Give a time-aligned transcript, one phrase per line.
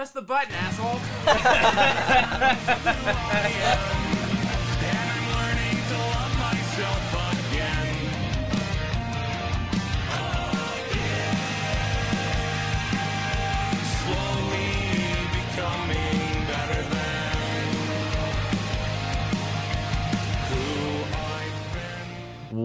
[0.00, 0.98] Press the button, asshole.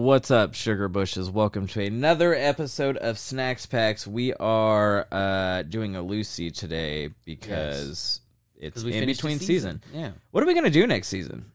[0.06, 1.28] What's up, sugar bushes?
[1.28, 4.06] Welcome to another episode of Snacks Packs.
[4.06, 8.20] We are uh, doing a Lucy today because
[8.54, 9.82] it's we in finished the between season.
[9.92, 10.12] Yeah.
[10.30, 11.46] What are we gonna do next season?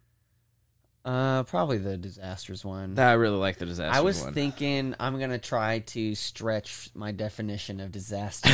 [1.05, 2.99] Uh, probably the disasters one.
[2.99, 3.98] I really like the disaster.
[3.98, 4.34] I was one.
[4.34, 8.49] thinking I'm gonna try to stretch my definition of disaster.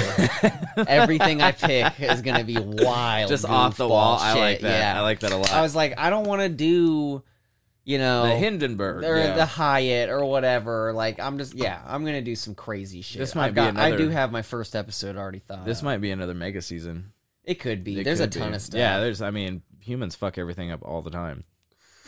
[0.87, 4.19] Everything I pick is gonna be wild, just off the wall.
[4.19, 4.79] goofball I like that.
[4.79, 4.99] Yeah.
[4.99, 5.51] I like that a lot.
[5.51, 7.23] I was like, I don't want to do,
[7.87, 9.05] you know, the Hindenburg.
[9.05, 9.33] or yeah.
[9.33, 10.91] the Hyatt or whatever.
[10.91, 13.17] Like, I'm just, yeah, I'm gonna do some crazy shit.
[13.19, 15.63] This might I've be got, I another- do have my first episode already thought.
[15.65, 15.83] this out.
[15.85, 17.13] might be another mega season.
[17.45, 18.01] It could be.
[18.01, 18.55] It There's a ton be.
[18.57, 18.77] of stuff.
[18.77, 19.21] Yeah, there's.
[19.21, 21.45] I mean, humans fuck everything up all the time,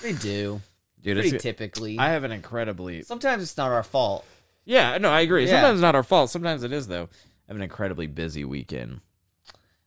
[0.03, 0.59] they do.
[1.01, 1.17] dude.
[1.17, 1.97] Pretty typically.
[1.97, 3.03] I have an incredibly.
[3.03, 4.25] Sometimes it's not our fault.
[4.65, 5.45] Yeah, no, I agree.
[5.45, 5.51] Yeah.
[5.51, 6.29] Sometimes it's not our fault.
[6.29, 7.03] Sometimes it is though.
[7.03, 8.99] I have an incredibly busy weekend.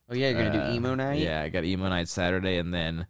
[0.09, 1.19] Oh yeah, you're gonna Uh, do emo night.
[1.19, 3.05] Yeah, I got emo night Saturday, and then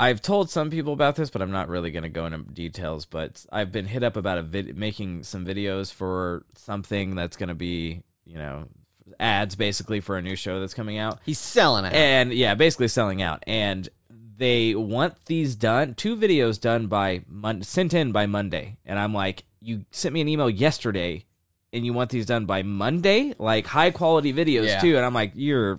[0.00, 3.04] I've told some people about this, but I'm not really going to go into details.
[3.06, 7.50] But I've been hit up about a vid- making some videos for something that's going
[7.50, 8.68] to be, you know,
[9.18, 11.92] ads basically for a new show that's coming out, He's selling it.
[11.92, 13.42] and yeah, basically selling out.
[13.46, 13.88] And
[14.36, 19.12] they want these done, two videos done by Mon- sent in by Monday, and I'm
[19.12, 21.24] like, you sent me an email yesterday.
[21.72, 24.80] And you want these done by Monday, like high quality videos Yeah.
[24.80, 24.96] too.
[24.96, 25.78] And I'm like, you're,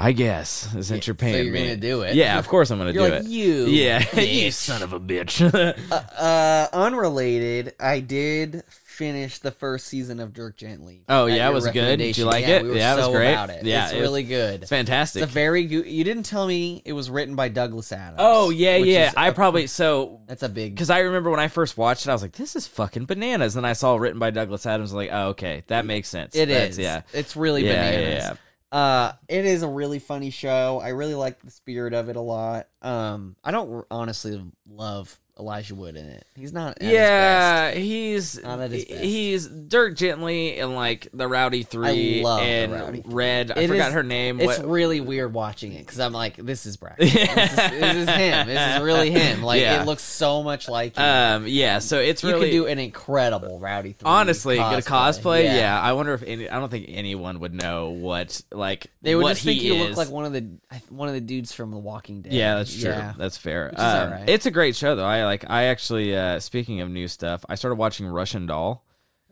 [0.00, 0.48] I guess,
[0.80, 1.62] since you're paying so you're me.
[1.62, 2.14] gonna do it.
[2.14, 3.28] Yeah, of course I'm gonna You're do like it.
[3.28, 3.66] you.
[3.66, 5.38] Yeah, you bitch." son of a bitch.
[5.90, 7.74] Uh, uh, unrelated.
[7.80, 11.02] I did finish the first season of Dirk Gently.
[11.08, 11.96] Oh, At yeah, your it was good?
[11.98, 12.62] Did you like yeah, it?
[12.64, 13.32] We were Yeah, it was so great.
[13.32, 13.64] About it.
[13.64, 14.60] Yeah, it's it was- really good.
[14.62, 15.22] it's fantastic.
[15.22, 15.86] It's a very good.
[15.86, 18.16] You didn't tell me it was written by Douglas Adams.
[18.20, 19.08] oh yeah, which yeah.
[19.08, 20.74] is I a- probably so That's a big.
[20.74, 23.56] because I remember when I first watched it, I was like, "This is fucking bananas."
[23.56, 24.92] And I saw it written by Douglas Adams.
[24.92, 26.36] like, oh, okay, that makes sense.
[26.36, 26.78] It That's- is.
[26.78, 27.02] Yeah.
[27.12, 28.24] It's really Yeah, yeah, bananas.
[28.24, 28.34] yeah.
[28.70, 30.80] Uh, it is a really funny show.
[30.82, 32.68] I really like the spirit of it a lot.
[32.82, 36.26] Um, I don't honestly love Elijah Wood in it.
[36.34, 36.78] He's not.
[36.78, 36.94] At his best.
[36.94, 39.00] Yeah, he's Not at his best.
[39.04, 43.14] he's Dirk Gently and like the Rowdy Three I love the Rowdy Three.
[43.14, 43.52] Red.
[43.56, 44.40] I It forgot is- her name.
[44.40, 46.96] It's What- really weird watching it because I'm like, this is Brad.
[46.98, 48.46] this, is, this is him.
[48.48, 49.42] This is really him.
[49.42, 49.82] Like Yeah.
[49.82, 51.04] it looks so much like him.
[51.04, 51.78] um, yeah.
[51.78, 53.92] So it's you really could do an incredible Rowdy.
[53.92, 55.44] 3 honestly good cosplay.
[55.44, 55.80] Yeah.
[55.80, 56.48] I wonder if any.
[56.48, 59.74] I don't think anyone would know what like they would what just think he you
[59.74, 59.88] is.
[59.90, 60.46] look like one of the
[60.90, 62.32] one of the dudes from The Walking Dead.
[62.32, 62.94] Yeah, that's true.
[63.16, 63.68] That's fair.
[63.68, 64.28] is Um, alright.
[64.28, 65.04] It's a great show though.
[65.06, 65.44] I like.
[65.48, 66.16] I actually.
[66.16, 68.84] Uh, speaking of new stuff, I started watching Russian Doll.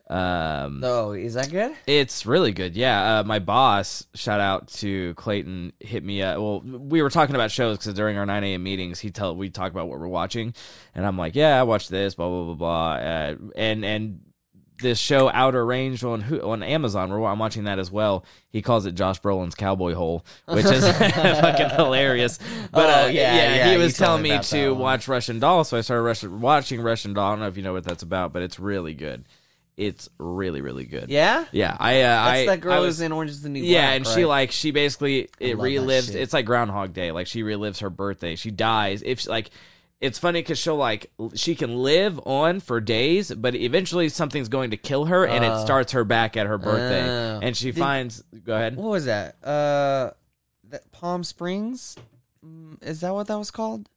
[0.09, 1.73] Um, Oh, is that good?
[1.89, 2.77] It's really good.
[2.77, 3.19] Yeah.
[3.19, 6.39] Uh, my boss, shout out to Clayton, hit me up.
[6.39, 8.63] Well, we were talking about shows because during our 9 a.m.
[8.63, 10.55] meetings, he tell we talk about what we're watching,
[10.95, 14.21] and I'm like, yeah, I watched this, blah blah blah blah, uh, and and
[14.79, 17.11] this show Outer Range on who on Amazon.
[17.11, 18.25] Where I'm watching that as well.
[18.51, 22.39] He calls it Josh Brolin's Cowboy Hole, which is fucking hilarious.
[22.73, 25.81] But Oh, uh, yeah, yeah, he was telling me to watch Russian Doll, so I
[25.83, 27.27] started Russian, watching Russian Doll.
[27.27, 29.25] I don't know if you know what that's about, but it's really good.
[29.77, 31.11] It's really really good.
[31.11, 31.45] Yeah.
[31.53, 33.71] Yeah, I uh, That's I that girl I was, in Orange is the New Black.
[33.71, 36.15] yeah, and she like she basically it relives.
[36.15, 37.13] It's like Groundhog Day.
[37.13, 38.37] Like she relives her birthday.
[38.37, 39.51] She dies if she, like.
[40.01, 44.71] It's funny because she'll like she can live on for days, but eventually something's going
[44.73, 45.65] to kill her, and it Oh.
[45.65, 47.41] starts her back at her birthday, Oh.
[47.43, 48.23] and she Did- finds.
[48.45, 48.77] Go ahead.
[48.77, 49.43] What was that?
[49.43, 50.11] Uh,
[50.69, 51.97] that Palm Springs.
[52.45, 53.89] Mm, Is that what that was called?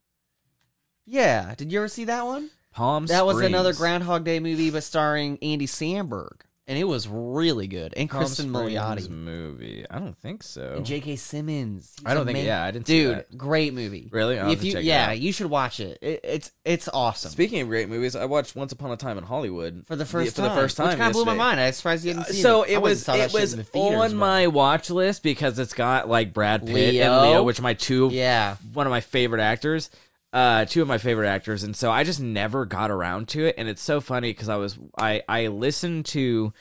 [1.05, 1.53] Yeah.
[1.55, 2.49] Did you ever see that one?
[2.71, 3.05] Palm.
[3.05, 3.17] Springs.
[3.19, 3.79] That was another Springs.
[3.79, 7.95] Groundhog Day movie, but starring Andy Samberg, and it was really good.
[7.97, 9.87] And Palm Kristen Milioti movie.
[9.89, 10.75] I don't think so.
[10.77, 11.15] and J.K.
[11.15, 11.95] Simmons.
[12.05, 12.45] I don't think.
[12.45, 14.07] Yeah, I didn't see Dude, great movie.
[14.11, 14.37] Really?
[14.37, 15.97] I'll if you, yeah, you should watch it.
[16.03, 16.19] it.
[16.23, 17.31] It's it's awesome.
[17.31, 20.35] Speaking of great movies, I watched Once Upon a Time in Hollywood for the first
[20.35, 20.89] for time, the first time.
[20.89, 21.59] which kind of blew my mind.
[21.59, 22.69] I was surprised you hadn't seen so it.
[22.69, 26.35] I it was it was the theaters, on my watch list because it's got like
[26.35, 27.03] Brad Pitt Leo.
[27.03, 28.57] and Leo, which are my two yeah.
[28.75, 29.89] one of my favorite actors.
[30.31, 33.55] Uh, two of my favorite actors, and so I just never got around to it.
[33.57, 36.53] And it's so funny because I was I I listened to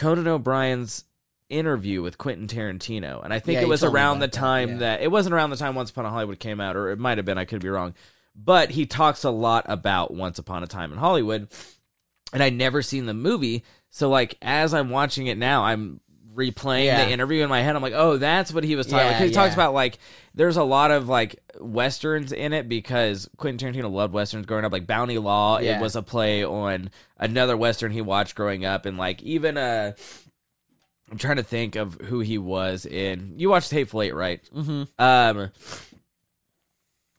[0.00, 1.04] Conan O'Brien's
[1.48, 4.68] interview with Quentin Tarantino, and I think Yeah, it was around the about that, time
[4.70, 4.76] yeah.
[4.78, 7.18] that it wasn't around the time Once Upon a Hollywood came out, or it might
[7.18, 7.38] have been.
[7.38, 7.94] I could be wrong,
[8.34, 11.48] but he talks a lot about Once Upon a Time in Hollywood,
[12.32, 13.64] and I'd never seen the movie.
[13.90, 16.00] So like as I'm watching it now, I'm
[16.34, 17.04] replaying Yeah.
[17.04, 17.74] the interview in my head.
[17.76, 19.26] I'm like, oh, that's what he was talking Yeah, about.
[19.28, 19.98] he talks about like
[20.34, 24.72] there's a lot of like westerns in it because Quentin Tarantino loved westerns growing up.
[24.72, 28.96] Like Bounty Law, it was a play on another western he watched growing up, and
[28.98, 29.92] like even uh
[31.10, 33.34] I'm trying to think of who he was in.
[33.36, 34.40] You watched Hateful Eight, right?
[34.54, 34.82] Mm-hmm.
[35.02, 35.50] Um,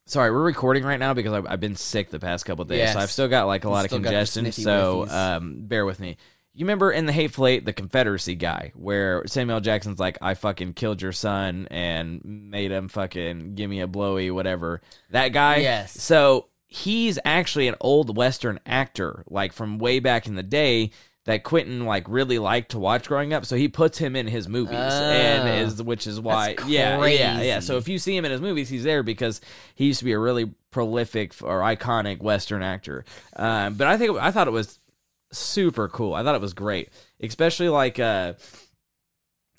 [0.06, 2.94] sorry, we're recording right now because I've, I've been sick the past couple days, Yes.
[2.94, 4.52] so I've still got like a lot of still got the congestion.
[4.52, 6.18] So um, bear with me.
[6.54, 10.74] You remember in the Hateful Eight, the Confederacy guy, where Samuel Jackson's like, "I fucking
[10.74, 14.82] killed your son and made him fucking give me a blowy, whatever."
[15.12, 15.58] That guy.
[15.58, 15.94] Yes.
[16.02, 20.92] So he's actually an old Western actor, like from way back in the day.
[21.26, 24.50] That Quentin like really liked to watch growing up, so he puts him in his
[24.50, 25.52] movies, and Oh.
[25.54, 27.60] is which is why, yeah, yeah, yeah.
[27.60, 29.40] So if you see him in his movies, he's there because
[29.76, 33.06] he used to be a really prolific or iconic Western actor.
[33.36, 34.80] Um, but I think I thought it was
[35.32, 36.14] super cool.
[36.14, 36.90] I thought it was great,
[37.22, 38.34] especially like uh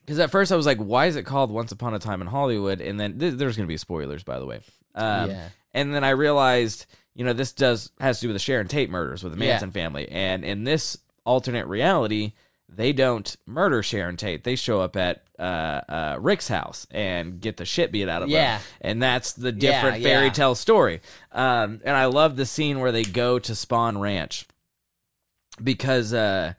[0.05, 2.27] because at first I was like, why is it called Once Upon a Time in
[2.27, 2.81] Hollywood?
[2.81, 4.61] And then th- there's going to be spoilers, by the way.
[4.97, 5.49] Um, yeah.
[5.73, 8.91] and then I realized, you know, this does has to do with the Sharon Tate
[8.91, 9.53] murders with the Yeah.
[9.53, 12.33] Manson family, and in this alternate reality.
[12.75, 14.45] They don't murder Sharon Tate.
[14.45, 18.31] They show up at uh, uh, Rick's house and get the shit beat out of
[18.31, 18.61] them Yeah.
[18.81, 20.33] and that's the different Yeah, fairy yeah.
[20.33, 21.03] tale story.
[21.33, 24.47] Um, and I love the scene where they go to Spahn Ranch
[25.63, 26.53] because, uh,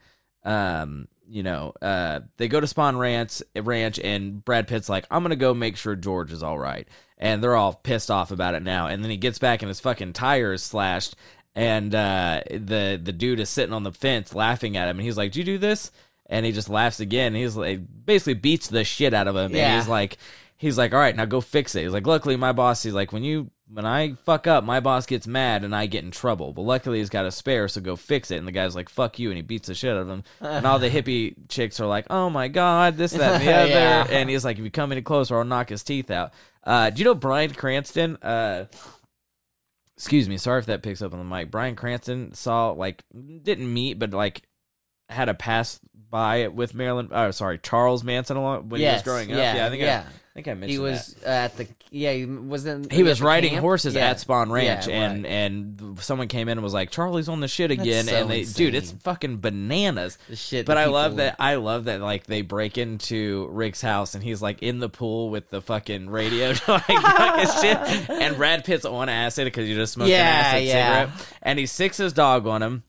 [0.44, 5.24] um, you know, uh, they go to Spahn Ranch, Ranch, and Brad Pitt's like, "I'm
[5.24, 6.88] gonna go make sure George is all right,"
[7.18, 8.88] and they're all pissed off about it now.
[8.88, 11.16] And then he gets back and his fucking tire is slashed,
[11.56, 15.18] and uh, the the dude is sitting on the fence laughing at him, and he's
[15.18, 15.92] like, "Did you do this?"
[16.28, 17.36] And he just laughs again.
[17.36, 19.68] He's like, basically beats the shit out of him, Yeah.
[19.74, 20.18] and he's like,
[20.56, 21.84] he's like, all right, now go fix it.
[21.84, 25.06] He's like, luckily my boss, he's like, when you when I fuck up, my boss
[25.06, 26.54] gets mad and I get in trouble.
[26.54, 28.38] But luckily he's got a spare, so go fix it.
[28.38, 30.24] And the guy's like, fuck you, and he beats the shit out of him.
[30.42, 33.70] and all the hippie chicks are like, oh my god, this, that, and the other.
[33.70, 34.06] Yeah.
[34.10, 36.34] And he's like, if you come any closer, I'll knock his teeth out.
[36.64, 38.18] Uh, do you know Bryan Cranston?
[38.18, 38.66] Uh,
[39.98, 41.52] excuse me, sorry if that picks up on the mic.
[41.52, 44.44] Bryan Cranston saw like didn't meet, but like
[45.10, 45.80] had a pass
[46.10, 47.10] by with Marilyn.
[47.12, 49.38] Oh, sorry, Charles Manson along when he was growing up.
[49.38, 50.04] yeah, Yeah, I think yeah.
[50.08, 50.82] I think I mentioned He that.
[50.84, 52.12] was at the yeah.
[52.14, 52.90] He was in.
[52.90, 53.62] He was riding camp?
[53.62, 54.10] horses Yeah.
[54.10, 55.30] at Spahn Ranch, Yeah, and right.
[55.32, 58.44] and someone came in and was like, "Charlie's on the shit again," so and they,
[58.44, 60.18] dude, it's fucking bananas.
[60.28, 60.66] the shit.
[60.66, 61.36] But that I love that.
[61.40, 62.02] I love that.
[62.02, 66.10] Like they break into Rick's house, and he's like in the pool with the fucking
[66.10, 68.10] radio, like talking shit.
[68.10, 71.06] And Brad Pitt's on acid because you just smoked Yeah, an acid yeah.
[71.12, 72.84] cigarette, and he sicks his dog on him.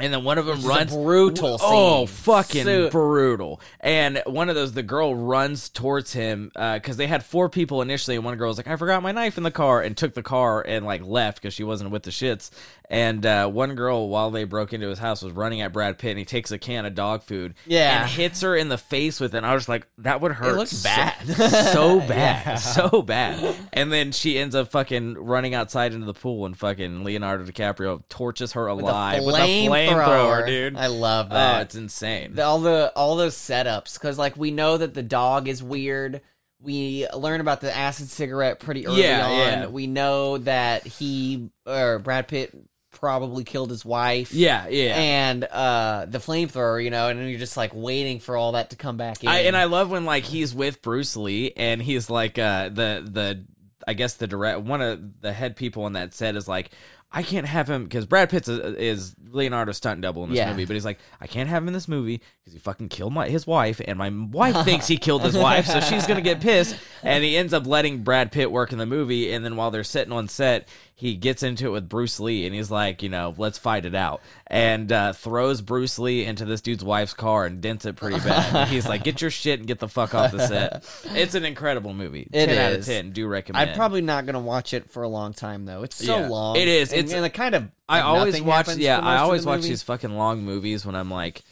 [0.00, 2.14] And then one of them Which is a runs brutal Oh, scene.
[2.14, 3.60] fucking So- brutal!
[3.80, 8.16] And one of those, the girl runs towards him because they had four people initially,
[8.16, 10.22] and one girl was like, "I forgot my knife in the car," and took the
[10.22, 12.50] car and like left because she wasn't with the shits.
[12.90, 16.12] And uh, one girl, while they broke into his house, was running at Brad Pitt,
[16.12, 18.00] and he takes a can of dog food, Yeah.
[18.02, 19.36] and hits her in the face with it.
[19.38, 20.56] And I was like, that would hurt.
[20.56, 21.26] looks so- bad.
[21.72, 22.54] so bad, Yeah.
[22.54, 23.54] so bad.
[23.74, 28.02] And then she ends up fucking running outside into the pool, and fucking Leonardo DiCaprio
[28.08, 30.46] torches her With a alive with a flamethrower, flamethrower.
[30.46, 30.76] dude.
[30.76, 31.62] I love Oh, that.
[31.62, 32.34] it's insane.
[32.34, 36.20] The- all the all those setups because like we know that the dog is weird.
[36.60, 39.30] We learn about the acid cigarette pretty early Yeah, on.
[39.38, 39.66] yeah.
[39.68, 42.52] We know that he or Brad Pitt
[42.90, 44.32] probably killed his wife.
[44.32, 44.96] yeah, yeah.
[44.96, 48.76] And uh the flamethrower, you know, and you're just like waiting for all that to
[48.76, 49.28] come back in.
[49.28, 53.06] I, and I love when like he's with Bruce Lee and he's like uh the
[53.08, 53.44] the
[53.86, 56.70] I guess the direct one of the head people on that set is like
[57.10, 60.50] I can't have him because Brad Pitt is, is Leonardo's stunt double in this Yeah.
[60.50, 63.14] movie, but he's like I can't have him in this movie because he fucking killed
[63.14, 66.40] my his wife and my wife thinks he killed his wife, so she's gonna get
[66.40, 66.76] pissed.
[67.02, 69.84] And he ends up letting Brad Pitt work in the movie, and then while they're
[69.84, 73.32] sitting on set, he gets into it with Bruce Lee, and he's like, you know,
[73.38, 77.60] let's fight it out, and uh, throws Bruce Lee into this dude's wife's car and
[77.60, 78.52] dents it pretty bad.
[78.54, 80.84] And he's like, get your shit and get the fuck off the set.
[81.18, 82.28] It's an incredible movie.
[82.32, 83.12] It ten out of ten.
[83.12, 83.70] Do recommend.
[83.70, 85.82] I'm probably not gonna watch it for a long time though.
[85.84, 86.28] It's so Yeah.
[86.28, 86.56] long.
[86.56, 86.92] It is.
[86.92, 87.70] And, It's- and it kind of.
[87.88, 88.74] I always watch.
[88.76, 89.68] Yeah, I always the watch movie.
[89.70, 91.42] these fucking long movies when I'm like,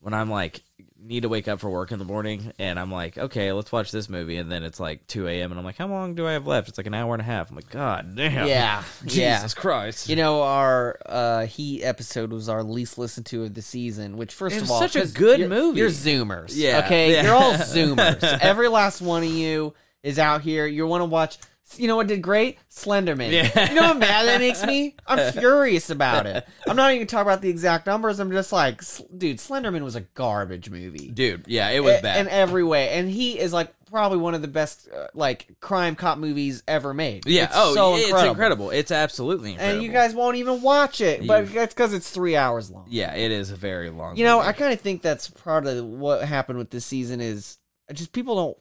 [0.00, 0.62] when I'm like
[0.98, 3.92] need to wake up for work in the morning, and I'm like, okay, let's watch
[3.92, 5.52] this movie, and then it's like 2 a.m.
[5.52, 6.68] and I'm like, how long do I have left?
[6.68, 7.48] It's like an hour and a half.
[7.48, 8.48] I'm like, god damn.
[8.48, 9.16] Yeah, Jesus
[9.54, 9.60] yeah.
[9.60, 10.08] Christ.
[10.08, 14.16] You know, our uh, Heat episode was our least listened to of the season.
[14.16, 15.78] Which, first of all, such a good you're- movie.
[15.78, 17.22] You're Zoomers, Yeah, Okay, yeah.
[17.22, 18.22] you're all Zoomers.
[18.40, 20.66] Every last one of you is out here.
[20.66, 21.38] You want to watch.
[21.76, 22.58] You know what did great?
[22.70, 23.32] Slenderman.
[23.32, 23.68] Yeah.
[23.68, 24.94] You know how mad that makes me?
[25.06, 26.46] I'm furious about it.
[26.66, 28.20] I'm not even talking about the exact numbers.
[28.20, 28.80] I'm just like,
[29.16, 31.10] dude, Slenderman was a garbage movie.
[31.10, 32.20] dude, yeah, it was A- bad.
[32.20, 35.96] in every way, and he is like probably one of the best uh, like crime
[35.96, 37.24] cop movies ever made.
[37.26, 38.30] yeah, It's oh, so it's incredible.
[38.30, 38.70] incredible.
[38.70, 39.74] It's absolutely incredible.
[39.76, 42.86] And you guys won't even watch it, but You- that's because it's three hours long.
[42.88, 44.16] yeah, it is a very long.
[44.16, 44.38] You know.
[44.40, 47.58] I kind of think that's part of what happened with this season is
[47.92, 48.56] just people don't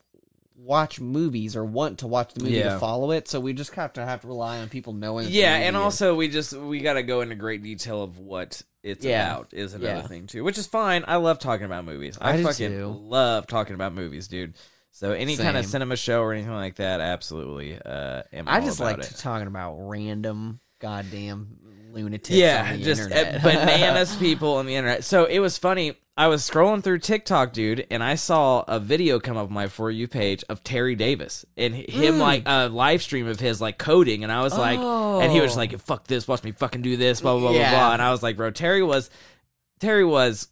[0.66, 2.74] watch movies or want to watch the movie Yeah.
[2.74, 3.28] to follow it.
[3.28, 5.28] So we just have to have to rely on people knowing.
[5.30, 8.62] Yeah, and is- also we just we got to go into great detail of what
[8.84, 9.32] it's Yeah.
[9.36, 10.08] about is another Yeah.
[10.08, 11.04] thing too, which is fine.
[11.08, 12.18] I love talking about movies.
[12.20, 12.88] I, I fucking too.
[12.88, 14.56] love talking about movies, dude.
[14.92, 17.78] So any kind of cinema show or anything like that, absolutely.
[17.80, 19.14] Uh, I just like it.
[19.18, 21.58] talking about random goddamn
[21.96, 22.30] lunatics.
[22.38, 23.44] yeah, just uh, internet.
[23.44, 25.04] bananas people on the internet.
[25.04, 25.96] So it was funny.
[26.18, 29.68] I was scrolling through TikTok, dude, and I saw a video come up on my
[29.68, 32.20] for you page of Terry Davis and him Mm.
[32.20, 35.56] like a live stream of his like coding, and I was like, and he was
[35.56, 35.60] Oh.
[35.60, 37.72] like, "Fuck this, watch me fucking do this," blah blah blah Yeah.
[37.72, 39.10] blah blah, and I was like, bro, Terry was,
[39.80, 40.48] Terry was.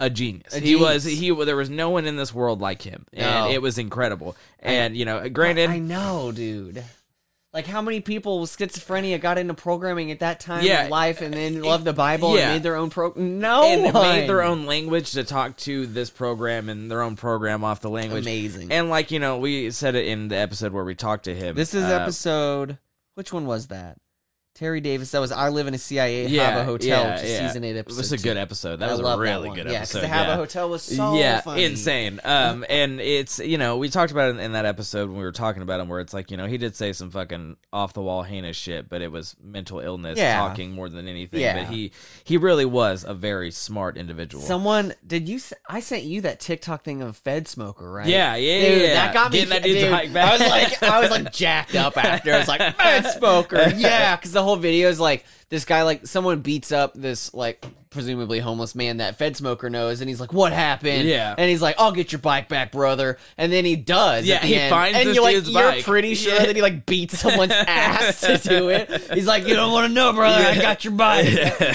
[0.00, 0.52] A genius.
[0.52, 1.04] A he was.
[1.04, 1.30] He.
[1.30, 3.50] There was no one in this world like him, and No.
[3.52, 4.36] it was incredible.
[4.58, 6.82] And you know, granted, I know, dude.
[7.54, 10.84] Like how many people with schizophrenia got into programming at that time Yeah.
[10.86, 12.46] in life and then loved the Bible Yeah.
[12.46, 13.12] and made their own pro?
[13.14, 14.02] No and one.
[14.08, 17.88] made their own language to talk to this program and their own program off the
[17.90, 18.24] language.
[18.24, 18.72] Amazing.
[18.72, 21.54] And like you know, we said it in the episode where we talked to him.
[21.54, 22.78] this is uh, episode.
[23.14, 23.98] Which one was that?
[24.54, 25.10] Terry Davis.
[25.10, 27.46] That was I live in a CIA Yeah, Hava Hotel, yeah, which is yeah.
[27.48, 27.98] season eight It episode.
[27.98, 28.40] was a good two.
[28.40, 28.76] episode.
[28.76, 29.72] That I was a really good yeah, episode.
[29.72, 30.36] Yeah, because the Hava yeah.
[30.36, 31.64] Hotel was so yeah, funny.
[31.64, 32.20] insane.
[32.22, 35.32] Um, and it's you know we talked about it in that episode when we were
[35.32, 38.02] talking about him, where it's like you know he did say some fucking off the
[38.02, 41.40] wall heinous shit, but it was mental illness talking more than anything.
[41.40, 41.64] Yeah.
[41.64, 41.90] But he
[42.22, 44.44] he really was a very smart individual.
[44.44, 45.40] Someone did you?
[45.68, 48.06] I sent you that TikTok thing of Fed Smoker, right?
[48.06, 48.94] Yeah, yeah, Dude, yeah.
[48.94, 49.38] that got me.
[49.38, 50.28] Getting that dude's dude, hike back.
[50.28, 52.32] I was like, I was like jacked up after.
[52.32, 56.06] I was like, Fed Smoker, yeah, because the whole video is like this guy, like
[56.06, 60.32] someone beats up this like presumably homeless man that Fed Smoker knows, and he's like,
[60.32, 61.32] "What happened?" Yeah.
[61.38, 64.26] and he's like, "I'll get your bike back, brother," and then he does.
[64.26, 64.70] Yeah, he end.
[64.70, 66.46] finds and this you're like, you're pretty sure Yeah.
[66.46, 68.90] that he like beats someone's ass to do it.
[69.12, 70.44] He's like, "You don't want to know, brother.
[70.44, 71.26] I got your bike.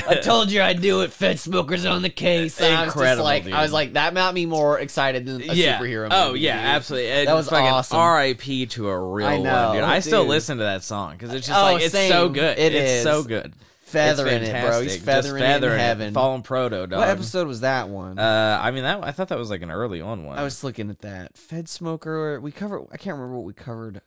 [0.10, 1.14] I told you I'd do it.
[1.14, 3.54] Fed Smoker's on the case." And I was like, dude.
[3.54, 5.80] I was like, that made me more excited than a yeah.
[5.80, 6.32] superhero oh, movie.
[6.32, 6.66] Oh yeah, dude.
[6.66, 7.12] absolutely.
[7.12, 7.98] And That was fucking awesome.
[7.98, 8.66] R.I.P.
[8.68, 9.84] to a real I know, one, dude.
[9.86, 12.58] I still listen to that song because it's just Oh, like it's so good.
[12.60, 13.04] It it's is.
[13.04, 13.54] so good.
[13.90, 14.82] Feathering it, bro.
[14.82, 16.14] He's feathering, just feathering it in heaven.
[16.14, 17.00] Fallen proto, dog.
[17.00, 18.20] What episode was that one?
[18.20, 20.38] Uh, I mean that I thought that was like an early on one.
[20.38, 21.38] I was looking at that.
[21.38, 22.40] Fed Smoker.
[22.40, 22.88] We covered.
[22.92, 24.02] I can't remember what we covered.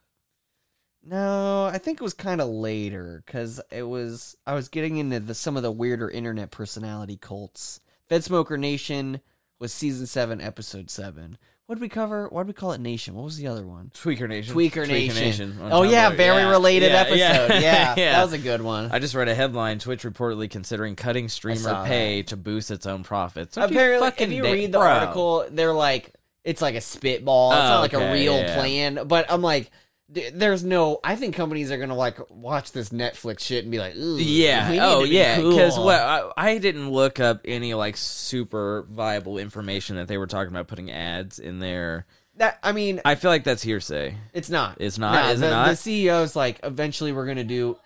[1.04, 4.36] No, I think it was kind of later because it was.
[4.46, 7.80] I was getting into the, some of the weirder internet personality cults.
[8.08, 9.20] Fed Smoker Nation
[9.58, 11.38] was season seven, episode seven.
[11.72, 12.28] What did we cover?
[12.28, 13.14] Why did we call it Nation?
[13.14, 13.90] What was the other one?
[13.94, 14.54] Tweaker Nation.
[14.54, 15.56] Tweaker Nation.
[15.58, 17.16] on Oh yeah, very Yeah, related yeah, episode.
[17.62, 18.90] Yeah, Yeah, that was a good one.
[18.92, 23.04] I just read a headline: Twitch reportedly considering cutting streamer pay to boost its own
[23.04, 23.54] profits.
[23.54, 24.86] Don't you Apparently, fucking if you read the bro.
[24.86, 26.12] article, they're like,
[26.44, 27.52] it's like a spitball.
[27.52, 29.06] It's Oh, not like a real plan.
[29.06, 29.70] But I'm like,
[30.12, 31.00] there's no.
[31.02, 34.78] I think companies are gonna like watch this Netflix shit and be like, Ooh, Yeah.
[34.82, 35.36] Oh, be yeah.
[35.36, 35.84] Because cool.
[35.84, 40.52] what I, I didn't look up any like super viable information that they were talking
[40.52, 42.06] about putting ads in there.
[42.36, 44.16] that I mean, I feel like that's hearsay.
[44.32, 44.80] it's not.
[44.80, 45.12] It's not.
[45.14, 45.66] Nah, is the, it not?
[45.68, 47.78] The CEO's like, eventually we're gonna do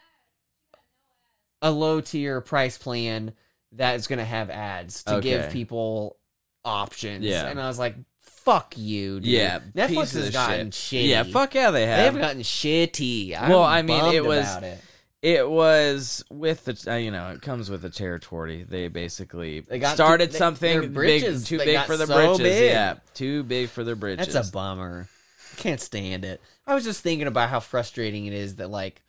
[1.62, 3.32] a low tier price plan
[3.72, 6.16] that is gonna have ads to give people
[6.64, 7.24] options.
[7.24, 7.46] Yeah.
[7.46, 7.94] and I was like,
[8.46, 9.16] fuck you.
[9.20, 9.26] Dude.
[9.26, 9.58] yeah.
[9.74, 11.04] Netflix has gotten shit.
[11.04, 11.08] shitty.
[11.08, 11.22] Yeah.
[11.24, 11.98] Fuck yeah, they have.
[11.98, 12.14] They have.
[12.14, 13.38] have gotten shitty.
[13.38, 14.80] I'm Well, I mean, it was- it.
[15.22, 18.64] It was with the, uh, you know, it comes with the territory.
[18.68, 22.14] They basically They got started too- something their britches, big, too big for the so
[22.14, 22.38] britches.
[22.38, 22.70] big.
[22.70, 24.32] Yeah, too big for their bridges.
[24.32, 25.08] That's a bummer.
[25.52, 26.40] I can't stand it.
[26.66, 29.02] I was just thinking about how frustrating it is that like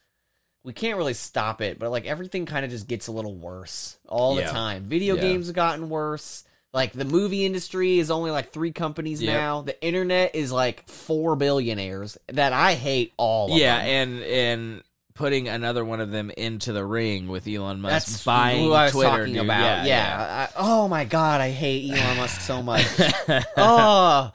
[0.63, 3.97] we can't really stop it, but like everything kind of just gets a little worse
[4.07, 4.47] all Yeah.
[4.47, 4.83] the time.
[4.85, 5.21] Video Yeah.
[5.21, 6.45] games have gotten worse.
[6.73, 9.33] Like the movie industry is only like three companies Yep.
[9.33, 9.61] now.
[9.61, 13.51] The internet is like four billionaires that I hate all.
[13.53, 13.87] Of yeah, them.
[13.87, 14.83] and and
[15.15, 18.83] putting another one of them into the ring with Elon Musk that's buying who I
[18.83, 19.09] was Twitter.
[19.09, 19.45] talking dude.
[19.45, 19.85] about.
[19.85, 20.47] Yeah, Yeah.
[20.49, 22.85] I, oh my god, I hate Elon Musk so much.
[23.57, 24.31] oh,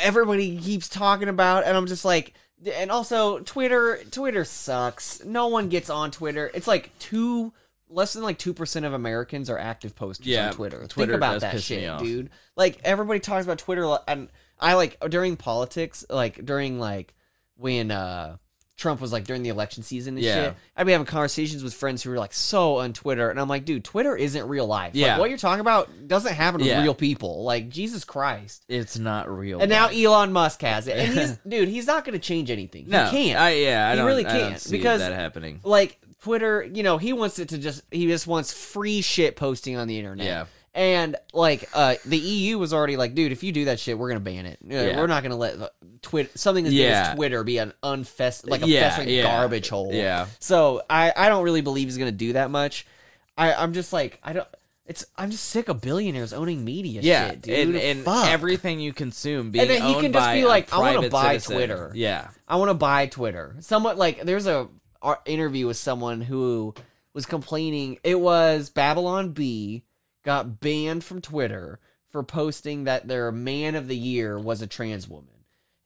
[0.00, 2.32] everybody keeps talking about, and I'm just like,
[2.74, 3.98] and also Twitter.
[4.10, 5.22] Twitter sucks.
[5.24, 6.50] No one gets on Twitter.
[6.54, 7.52] It's like two,
[7.92, 10.86] less than like two percent of Americans are active posters Yeah, on Twitter.
[10.88, 12.02] Twitter Think about does that piss me shit, off.
[12.02, 12.30] dude.
[12.56, 17.14] Like everybody talks about Twitter, li- and I like during politics, like during like
[17.56, 18.36] when uh
[18.78, 20.34] Trump was like during the election season and Yeah.
[20.34, 20.54] shit.
[20.76, 23.64] I'd be having conversations with friends who were like so on Twitter, and I'm like,
[23.64, 24.94] dude, Twitter isn't real life.
[24.94, 25.18] Like, Yeah.
[25.18, 26.82] what you're talking about doesn't happen with Yeah.
[26.82, 27.44] real people.
[27.44, 28.64] Like Jesus Christ.
[28.68, 29.60] it's not real.
[29.60, 29.96] And now life.
[29.96, 31.68] Elon Musk has it, and he's dude.
[31.68, 32.86] He's not going to change anything.
[32.88, 33.40] no, he can't.
[33.40, 35.60] I, yeah, I He don't, really I don't can't, see because- that happening.
[35.62, 37.82] like Twitter, you know, he wants it to just.
[37.90, 40.26] He just wants free shit posting on the internet.
[40.26, 40.44] Yeah.
[40.74, 44.08] And like uh, the EU was already like, dude, if you do that shit, we're
[44.08, 44.58] gonna ban it.
[44.66, 44.96] Yeah.
[44.98, 45.56] We're not gonna let
[46.00, 49.24] Twitter something as big as Twitter be an unfest like a Yeah, festering yeah.
[49.24, 49.92] garbage hole.
[49.92, 50.28] Yeah.
[50.38, 52.86] So I I don't really believe he's gonna do that much.
[53.36, 54.48] I I'm just like I don't.
[54.86, 57.02] It's I'm just sick of billionaires owning media.
[57.02, 57.58] Yeah, shit, dude.
[57.58, 58.28] and, and Fuck.
[58.28, 61.08] everything you consume being And then he owned can just by be like, "I wanna
[61.10, 61.92] buy citizen." Twitter.
[61.94, 63.56] Yeah, I want to buy Twitter.
[63.60, 64.68] Somewhat like there's a
[65.26, 66.74] interview with someone who
[67.14, 67.98] was complaining.
[68.04, 69.84] It was Babylon Bee
[70.24, 71.80] got banned from Twitter
[72.10, 75.44] for posting that their man of the year was a trans woman,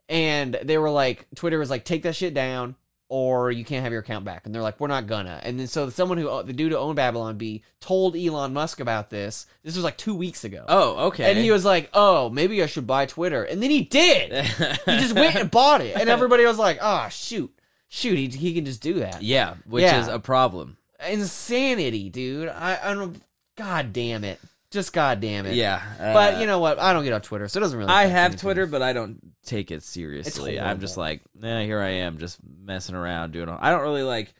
[0.09, 2.77] and they were like, Twitter was like, take that shit down.
[3.09, 5.69] Or you can't have your account back, and they're like, "We're not gonna." And then
[5.69, 9.47] so someone who the dude who owned Babylon Bee told Elon Musk about this.
[9.63, 11.31] This was like two weeks ago, Oh, okay.
[11.31, 14.99] and he was like, "Oh, maybe I should buy Twitter." And then he did he
[14.99, 17.56] just went and bought it, and everybody was like, "Oh shoot,
[17.89, 20.01] shoot, he, he can just do that." yeah, which Yeah.
[20.01, 20.77] is a problem.
[21.09, 22.49] Insanity, dude.
[22.49, 23.21] I, I don't.
[23.57, 24.41] God damn it.
[24.71, 25.55] Just god damn it.
[25.55, 26.79] Yeah, But uh, you know what?
[26.79, 27.91] I don't get on Twitter, so it doesn't really.
[27.91, 28.41] I affect have anything.
[28.41, 30.59] Twitter, but I don't take it seriously.
[30.61, 33.49] I'm just like, yeah, here I am, just messing around doing.
[33.49, 34.35] All, I don't really like.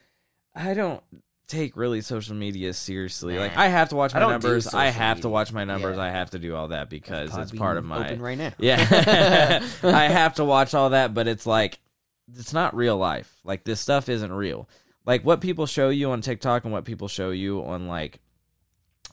[0.53, 1.01] I don't
[1.47, 3.39] take really social media seriously.
[3.39, 4.67] Like I have to watch I my don't do numbers.
[4.67, 5.29] I social have to media.
[5.33, 5.95] watch my numbers.
[5.97, 6.03] Yeah.
[6.03, 8.05] I have to do all that because it's Podbean part of my.
[8.07, 8.51] open right now.
[8.59, 8.75] Yeah,
[9.83, 11.79] I have to watch all that, but it's like
[12.35, 13.37] it's not real life.
[13.43, 14.69] Like this stuff isn't real.
[15.05, 18.19] Like what people show you on TikTok and what people show you on like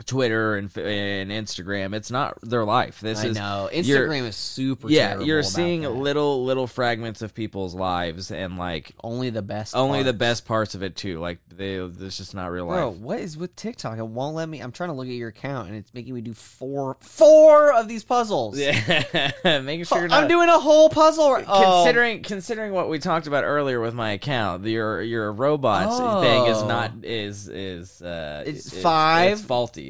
[0.07, 3.01] Twitter and and Instagram, it's not their life.
[3.01, 4.89] This I is know Instagram is super.
[4.91, 9.77] yeah, you're seeing little little fragments of people's lives and like only the best.
[9.77, 10.19] only the parts.
[10.19, 11.21] best parts of it too.
[11.21, 12.99] Like they, it's just not real Bro, life.
[12.99, 13.97] what is with TikTok?
[13.99, 14.59] It won't let me.
[14.61, 17.87] I'm trying to look at your account, and it's making me do four, four of
[17.87, 18.59] these puzzles.
[18.59, 21.33] Yeah, making sure you're I'm doing a whole puzzle.
[21.33, 21.83] right- Oh.
[21.85, 24.65] considering considering what we talked about earlier with my account.
[24.65, 25.97] Your your robots
[26.27, 26.67] thing is Oh.
[26.67, 29.33] not is is uh It's it's- five.
[29.35, 29.84] It's faulty.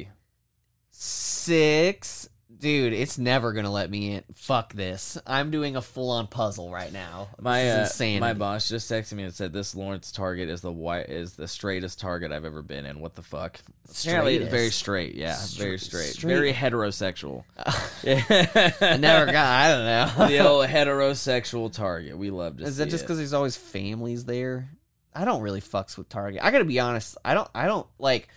[0.95, 2.29] Six.
[2.57, 4.23] Dude, it's never gonna let me in.
[4.33, 5.17] Fuck this.
[5.27, 7.27] I'm doing a full on puzzle right now.
[7.39, 11.09] My uh, my boss just texted me and said this Lawrence Target is the white
[11.09, 13.01] is the straightest Target I've ever been in.
[13.01, 13.59] What the fuck?
[13.91, 15.15] Apparently it's very straight.
[15.15, 16.13] Yeah, very straight.
[16.13, 16.31] straight.
[16.31, 17.43] Very heterosexual.
[17.57, 19.45] I never got.
[19.45, 20.27] I don't know.
[20.27, 22.17] the old heterosexual Target.
[22.17, 22.63] We love to.
[22.63, 23.05] Is that just it.
[23.05, 24.69] because there's always families there?
[25.13, 26.41] I don't really fucks with Target.
[26.43, 27.17] I gotta be honest.
[27.25, 27.49] I don't.
[27.53, 28.29] I don't like.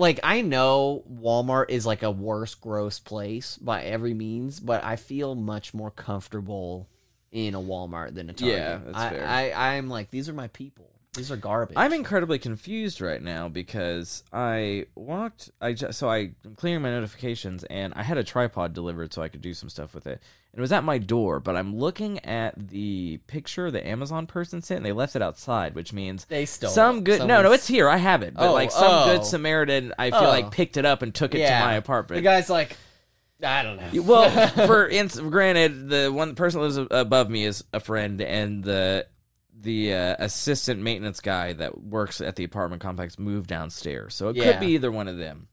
[0.00, 4.96] Like I know Walmart is like a worse, gross place by every means, but I
[4.96, 6.88] feel much more comfortable
[7.30, 8.56] in a Walmart than a Target.
[8.56, 9.26] Yeah, that's I, fair.
[9.26, 10.90] I I'm like these are my people.
[11.12, 11.76] These are garbage.
[11.76, 15.50] I'm incredibly confused right now because I walked.
[15.60, 19.20] I just so I, I'm clearing my notifications and I had a tripod delivered so
[19.20, 20.22] I could do some stuff with it.
[20.52, 24.78] It was at my door, but I'm looking at the picture the Amazon person sent,
[24.78, 27.20] and they left it outside, which means They stole some good.
[27.24, 27.88] No, no, it's here.
[27.88, 29.04] I have it, but Oh, like some oh.
[29.06, 30.28] good Samaritan, I feel Oh.
[30.28, 31.60] like picked it up and took it Yeah.
[31.60, 32.18] to my apartment.
[32.18, 32.76] The guy's like,
[33.42, 34.02] I don't know.
[34.02, 34.90] Well, for
[35.30, 39.06] granted, the one person that lives above me is a friend, and the
[39.62, 44.36] the uh, assistant maintenance guy that works at the apartment complex moved downstairs, so it
[44.36, 44.44] Yeah.
[44.52, 45.48] could be either one of them.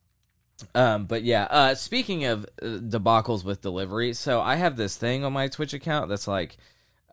[0.74, 5.24] Um, but yeah, uh, speaking of uh, debacles with delivery, so I have this thing
[5.24, 6.58] on my Twitch account that's like,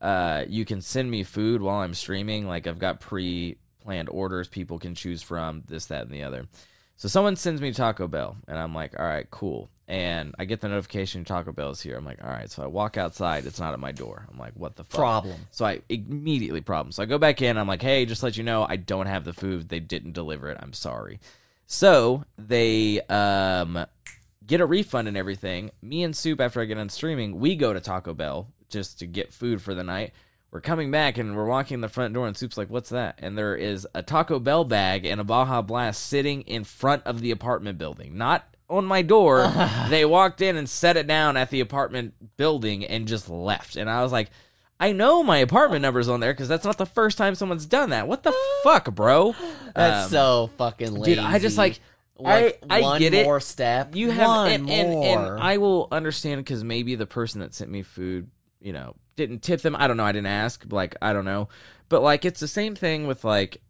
[0.00, 2.46] uh, you can send me food while I'm streaming.
[2.46, 6.46] Like I've got pre-planned orders people can choose from, this, that, and the other.
[6.96, 9.68] So someone sends me Taco Bell, and I'm like, all right, cool.
[9.86, 11.96] And I get the notification Taco Bell's here.
[11.96, 12.50] I'm like, all right.
[12.50, 13.44] So I walk outside.
[13.44, 14.26] It's not at my door.
[14.30, 14.98] I'm like, what the fuck?
[14.98, 15.36] Problem.
[15.50, 16.92] So I immediately problem.
[16.92, 17.58] So I go back in.
[17.58, 19.68] I'm like, hey, just let you know, I don't have the food.
[19.68, 20.56] They didn't deliver it.
[20.58, 21.20] I'm sorry.
[21.66, 23.86] So they um
[24.46, 25.70] get a refund and everything.
[25.82, 29.06] Me and Soup, after I get on streaming, we go to Taco Bell just to
[29.06, 30.12] get food for the night.
[30.50, 33.18] We're coming back and we're walking in the front door, and Soup's like, "What's that?"
[33.18, 37.20] And there is a Taco Bell bag and a Baja Blast sitting in front of
[37.20, 39.52] the apartment building, not on my door.
[39.88, 43.76] they walked in and set it down at the apartment building and just left.
[43.76, 44.30] And I was like,
[44.80, 47.90] I know my apartment number's on there because that's not the first time someone's done
[47.90, 48.08] that.
[48.08, 48.34] What the
[48.64, 49.34] fuck, bro?
[49.74, 51.14] That's Um, so fucking lazy.
[51.14, 51.24] dude.
[51.24, 51.80] I just like
[52.18, 53.24] Like, I I one get it.
[53.24, 53.94] more step.
[53.96, 55.34] You have one and, and, more.
[55.34, 58.28] and I will understand because maybe the person that sent me food,
[58.60, 59.76] you know, didn't tip them.
[59.78, 60.04] I don't know.
[60.04, 60.64] I didn't ask.
[60.68, 61.48] Like I don't know,
[61.88, 63.62] but like it's the same thing with like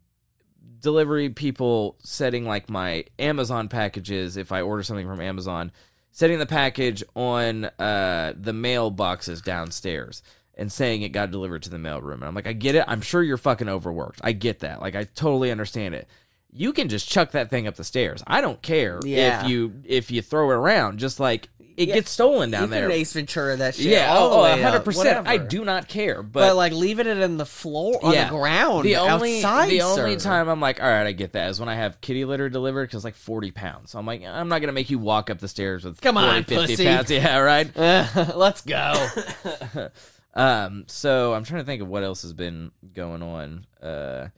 [0.79, 5.71] delivery people setting like my Amazon packages if I order something from Amazon,
[6.11, 10.21] setting the package on uh the mailboxes downstairs
[10.57, 12.13] and saying it got delivered to the mailroom.
[12.15, 12.85] And I'm like, I get it.
[12.87, 14.21] I'm sure you're fucking overworked.
[14.23, 14.81] I get that.
[14.81, 16.07] Like I totally understand it.
[16.51, 18.23] You can just chuck that thing up the stairs.
[18.25, 19.43] I don't care Yeah.
[19.43, 20.99] if you if you throw it around.
[20.99, 21.95] Just like it Yeah.
[21.95, 22.89] gets stolen down you there.
[22.89, 23.87] Ace Ventura that shit.
[23.87, 25.27] yeah, all oh, oh way up, 100%.
[25.27, 28.29] I do not care, But, but, like leaving it in the floor on Yeah.
[28.29, 29.69] the ground the only outside.
[29.69, 32.23] the only time I'm like, all right, I get that is when I have kitty
[32.23, 33.91] litter delivered because like 40 pounds.
[33.91, 36.27] So I'm like, I'm not gonna make you walk up the stairs with Come 40,
[36.29, 36.85] on, 50 pussy.
[36.85, 37.11] pounds.
[37.11, 37.69] Yeah, right.
[38.37, 39.09] let's go.
[40.35, 43.65] um, so I'm trying to think of what else has been going on.
[43.81, 44.29] Uh,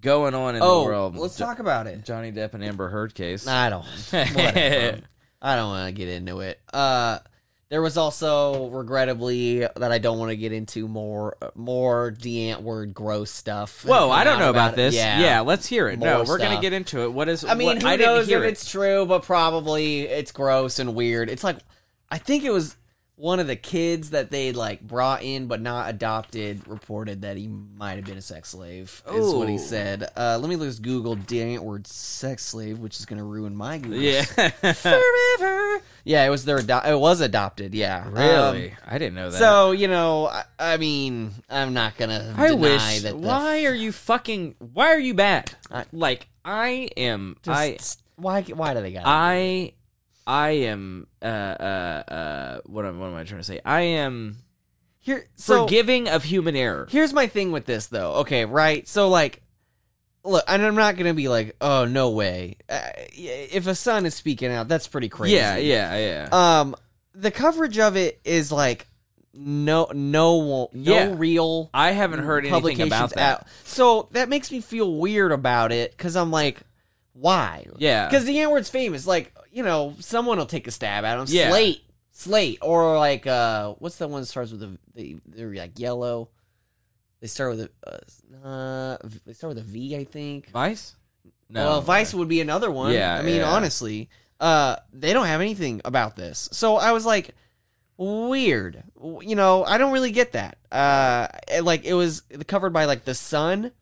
[0.00, 1.16] going on in oh, the world.
[1.16, 2.04] let's Jo- talk about it.
[2.04, 3.46] Johnny Depp and Amber Heard case.
[3.46, 3.84] I don't.
[4.10, 5.00] Whatever.
[5.42, 6.60] I don't want to get into it.
[6.72, 7.20] Uh,
[7.70, 12.92] there was also, regrettably, that I don't want to get into more, more Die Antwoord
[12.92, 13.84] gross stuff.
[13.84, 14.76] Whoa, I don't know about, it.
[14.76, 14.94] this.
[14.96, 15.40] Yeah.
[15.40, 15.98] let's hear it.
[16.00, 17.12] No, More we're gonna get into it.
[17.12, 17.44] What is?
[17.44, 18.46] I mean, what, who I knows if it.
[18.46, 21.30] it's true, but probably it's gross and weird.
[21.30, 21.58] It's like
[22.10, 22.76] I think it was
[23.20, 27.46] one of the kids that they like brought in but not adopted reported that he
[27.48, 29.02] might have been a sex slave.
[29.12, 30.10] Is what he said.
[30.16, 33.76] Uh, let me just Google Die Antwoord sex slave, which is going to ruin my
[33.76, 33.98] Google.
[34.00, 35.82] Yeah, forever.
[36.04, 37.74] Yeah, it was their ado- it was adopted.
[37.74, 38.70] Yeah, really.
[38.70, 39.38] Um, I didn't know that.
[39.38, 42.34] so you know, I, I mean, I'm not gonna.
[42.36, 43.02] I deny wish.
[43.02, 43.16] that.
[43.18, 44.54] Why are you fucking?
[44.72, 45.52] Why are you bad?
[45.70, 47.36] I- like I am.
[47.46, 47.76] I
[48.16, 48.42] why?
[48.42, 49.02] Why do they got?
[49.04, 49.72] I
[50.26, 51.06] I am.
[51.22, 52.60] Uh uh uh.
[52.66, 53.60] What am, what am I trying to say?
[53.64, 54.36] I am
[54.98, 55.26] here?
[55.34, 56.86] So forgiving of human error.
[56.90, 58.14] Here's my thing with this though.
[58.16, 58.86] Okay, right?
[58.86, 59.42] So like
[60.24, 62.80] look, and I'm not going to be like, "Oh, no way." Uh,
[63.14, 65.34] if a son is speaking out, that's pretty crazy.
[65.36, 65.96] Yeah, yeah,
[66.32, 66.58] yeah.
[66.60, 66.76] Um
[67.14, 68.86] the coverage of it is like
[69.34, 71.14] no no no Yeah.
[71.16, 73.40] real I haven't heard anything about that.
[73.40, 73.46] out.
[73.64, 76.60] So that makes me feel weird about it cuz I'm like
[77.12, 77.66] why?
[77.78, 78.08] Yeah.
[78.10, 79.06] Cuz the N-word's famous.
[79.06, 81.26] Like, you know, someone will take a stab at him.
[81.28, 81.50] Yeah.
[81.50, 81.82] Slate.
[82.12, 84.60] Slate or like uh what's that one that starts with
[84.94, 86.28] the they're like yellow.
[87.20, 90.50] They start with a uh, they start with a V, I think.
[90.50, 90.96] Vice.
[91.48, 91.64] No.
[91.64, 92.92] Well, Vice would be another one.
[92.92, 93.50] Yeah, I mean, yeah.
[93.50, 94.08] honestly,
[94.38, 96.48] uh, they don't have anything about this.
[96.52, 97.34] So I was like,
[97.96, 98.82] weird.
[99.20, 100.58] You know, I don't really get that.
[100.72, 101.28] Uh,
[101.62, 103.72] like it was covered by like the Sun,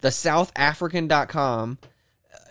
[0.00, 1.78] the South African.com,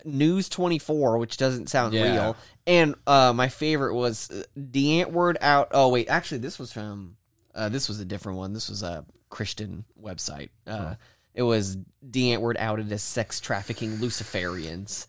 [0.04, 2.12] News 24, which doesn't sound Yeah.
[2.12, 2.36] real.
[2.66, 5.68] And uh, my favorite was uh, Die Antwoord out.
[5.72, 7.16] Oh wait, actually, this was from.
[7.54, 8.52] Uh, this was a different one.
[8.52, 10.50] This was a Christian website.
[10.66, 10.94] Uh,
[11.34, 15.06] It was Die Antwoord outed as sex trafficking Luciferians,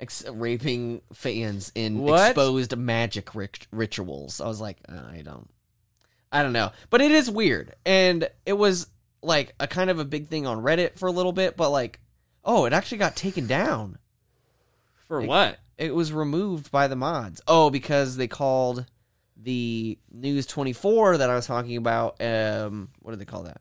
[0.00, 2.30] ex- raping fans in What?
[2.30, 4.40] exposed magic rit- rituals.
[4.40, 5.48] I was like, uh, I don't,
[6.32, 8.88] I don't know, but it is weird, and it was
[9.22, 12.00] like a kind of a big thing on Reddit for a little bit, but like,
[12.44, 13.98] oh, it actually got taken down.
[15.08, 15.58] For Like- what?
[15.78, 17.40] It was removed by the mods.
[17.46, 18.86] Oh, because they called
[19.36, 22.16] the News 24 that I was talking about.
[22.22, 23.60] Um, what do they call that?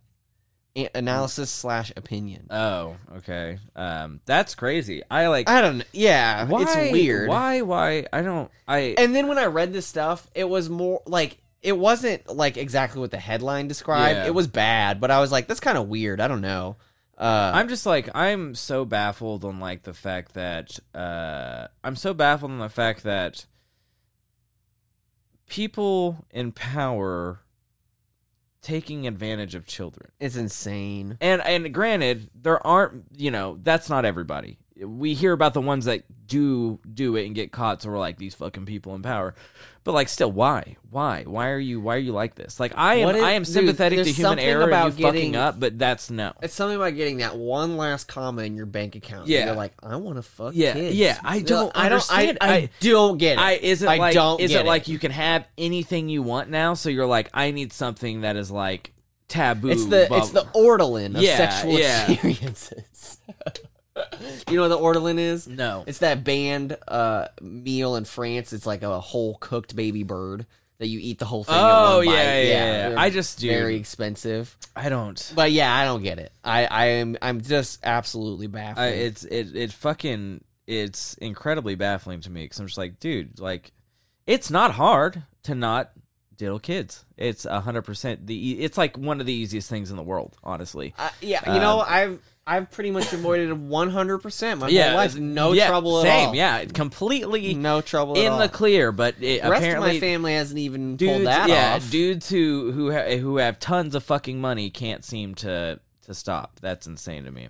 [0.78, 2.48] A- analysis slash opinion.
[2.50, 3.60] Oh, okay.
[3.76, 5.04] Um, that's crazy.
[5.12, 5.50] I like.
[5.50, 5.84] I don't.
[5.94, 7.30] Yeah, why, it's weird.
[7.30, 7.62] Why?
[7.62, 8.06] Why?
[8.12, 8.50] I don't.
[8.68, 8.96] I.
[8.98, 13.00] And then when I read this stuff, it was more like it wasn't like exactly
[13.02, 14.18] what the headline described.
[14.18, 14.26] Yeah.
[14.28, 16.20] It was bad, but I was like, that's kind of weird.
[16.22, 16.76] I don't know.
[17.18, 22.14] Uh, I'm just like I'm so baffled on like the fact that uh I'm so
[22.14, 23.46] baffled on the fact that
[25.48, 27.40] people in power
[28.62, 30.10] taking advantage of children.
[30.20, 31.18] it's insane.
[31.22, 34.58] And and granted, there aren't, you know, that's not everybody.
[34.84, 38.18] We hear about the ones that do do it and get caught so we're like
[38.18, 39.36] these fucking people in power.
[39.86, 40.76] But like still why?
[40.90, 41.24] Why?
[41.24, 42.60] Why are you why are you like this?
[42.60, 45.36] Like I am is- I am dude, sympathetic to human error about and you fucking
[45.36, 46.34] up, but that's no.
[46.42, 49.28] It's something about getting that one last comma in your bank account.
[49.28, 49.46] Yeah.
[49.46, 50.54] you're like, I want to fuck.
[50.56, 50.96] Yeah, kids.
[50.98, 52.06] yeah, I don't I don't.
[52.12, 52.36] I.
[52.42, 53.40] I, I- don't get it.
[53.42, 56.22] I is it I like don't is get it like you can have anything you
[56.24, 56.74] want now?
[56.74, 58.92] So you're like, I need something that is like
[59.28, 59.70] taboo.
[59.70, 62.12] It's the it's the ortolan of Yeah, sexual yeah.
[62.12, 63.20] experiences.
[64.50, 65.48] you know what the ortolan is?
[65.48, 65.84] no.
[65.88, 68.54] It's that banned uh, meal in France.
[68.54, 70.46] It's like a whole cooked baby bird
[70.78, 71.56] that you eat the whole thing.
[71.56, 72.90] in Oh yeah, yeah, yeah.
[72.90, 73.48] they're I just do.
[73.50, 74.58] very expensive.
[74.76, 75.32] I don't.
[75.36, 76.32] But yeah, I don't get it.
[76.44, 78.84] I I am I'm just absolutely baffled.
[78.84, 83.40] I, it's it it fucking it's incredibly baffling to me because I'm just like, dude,
[83.40, 83.72] like,
[84.28, 85.92] it's not hard to not
[86.36, 87.06] diddle kids.
[87.18, 88.60] It's a hundred percent the.
[88.62, 90.94] It's like one of the easiest things in the world, honestly.
[90.98, 94.98] Uh, yeah, you know, Um, I've I've pretty much avoided 100 percent my yeah, whole
[94.98, 95.16] life.
[95.16, 96.20] No yeah, trouble at all.
[96.20, 96.36] same, all.
[96.36, 98.40] yeah, completely no trouble at in all.
[98.40, 98.92] the clear.
[98.92, 101.90] But it, the rest apparently, of my family hasn't even dudes, pulled that yeah, off.
[101.90, 106.60] dudes who who ha- who have tons of fucking money can't seem to to stop.
[106.62, 107.50] That's insane to me.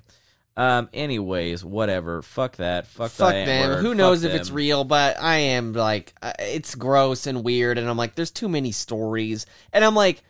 [0.55, 0.87] Um.
[0.93, 2.21] Anyways, whatever.
[2.21, 2.87] Fuck that.
[2.87, 3.69] Fuck, Fuck that them.
[3.71, 3.81] word.
[3.81, 4.85] Who Fuck knows if it's real?
[4.85, 8.71] But I am like, uh, it's gross and weird, and I'm like, there's too many
[8.71, 10.23] stories, and I'm like,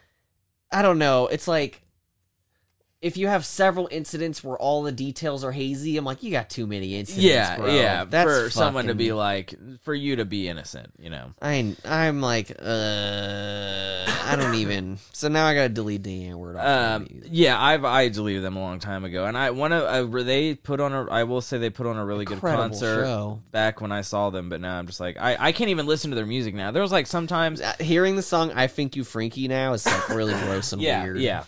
[0.72, 1.28] I don't know.
[1.28, 1.84] It's like.
[3.06, 6.50] If you have several incidents where all the details are hazy, I'm like, you got
[6.50, 7.24] too many incidents.
[7.24, 7.68] Yeah, bro.
[7.68, 8.04] yeah.
[8.06, 11.32] That's for someone to be like, for you to be innocent, you know.
[11.40, 14.98] I I'm like, uh, I don't even.
[15.14, 16.58] So now I gotta delete the N word.
[16.58, 20.24] Um, yeah, I've I deleted them a long time ago, and I one of uh,
[20.24, 21.06] they put on a.
[21.06, 23.40] I will say they put on a really good concert show.
[23.52, 26.10] back when I saw them, but now I'm just like I I can't even listen
[26.10, 26.72] to their music now.
[26.72, 30.10] There was like sometimes Uh, Hearing the song "I Fink U Freeky" now is like
[30.10, 31.20] really gross and yeah weird.
[31.20, 31.44] yeah.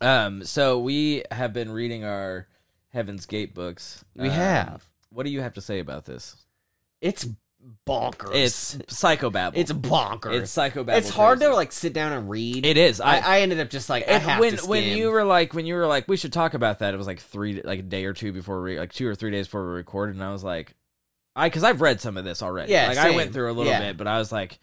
[0.00, 2.46] Um, so we have been reading our
[2.92, 4.04] Heaven's Gate books.
[4.14, 4.84] We Um, have.
[5.10, 6.36] What do you have to say about this?
[7.00, 7.26] It's
[7.86, 8.34] bonkers.
[8.34, 9.52] It's psychobabble.
[9.56, 10.34] it's bonkers.
[10.42, 10.96] it's psychobabble.
[10.96, 11.50] it's hard crazy.
[11.50, 12.64] to like sit down and read.
[12.64, 13.00] It is.
[13.00, 15.54] I, I, I ended up just like I have when to when you were like
[15.54, 16.94] when you were like we should talk about that.
[16.94, 19.30] It was like three like a day or two before we like two or three
[19.30, 20.74] days before we recorded, and I was like,
[21.34, 22.72] I because I've read some of this already.
[22.72, 23.16] Yeah, like I same.
[23.16, 23.80] went through a little Yeah.
[23.80, 24.58] bit, but I was like.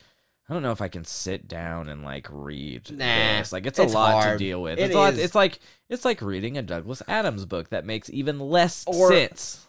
[0.48, 2.98] I don't know if I can sit down and like read Nah,
[3.40, 3.52] this.
[3.52, 4.38] Like it's a it's lot hard.
[4.40, 4.78] to deal with.
[4.78, 8.10] It it's a lot, it's like it's like reading a Douglas Adams book that makes
[8.12, 9.66] even less Or- sense.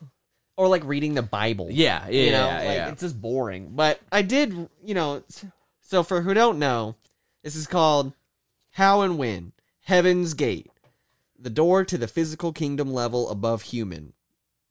[0.57, 1.69] or like reading the Bible.
[1.71, 2.89] Yeah, yeah, you know, yeah, like yeah.
[2.91, 3.71] it's just boring.
[3.75, 5.23] But I did, you know.
[5.81, 6.97] So for who don't know,
[7.43, 8.13] this is called
[8.73, 9.53] How and When
[9.85, 10.71] Heaven's Gate,
[11.39, 14.13] the door to the physical kingdom level above human.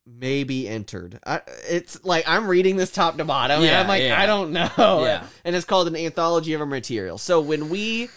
[0.06, 1.18] May be entered.
[1.26, 4.20] I, it's like I'm reading this top to bottom, and Yeah, I'm like, yeah.
[4.20, 4.68] I don't know.
[4.78, 5.26] Yeah.
[5.44, 7.18] And it's called an anthology of a material.
[7.18, 8.08] So when we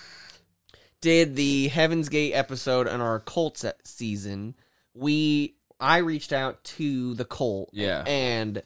[1.01, 4.53] did the Heaven's Gate episode on our cult se- season,
[4.93, 8.03] we I reached out to the cult Yeah.
[8.05, 8.61] and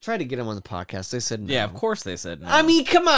[0.00, 1.10] tried to get them on the podcast.
[1.10, 1.52] They said no.
[1.52, 2.46] Yeah, of course they said no.
[2.48, 3.14] I mean, come on.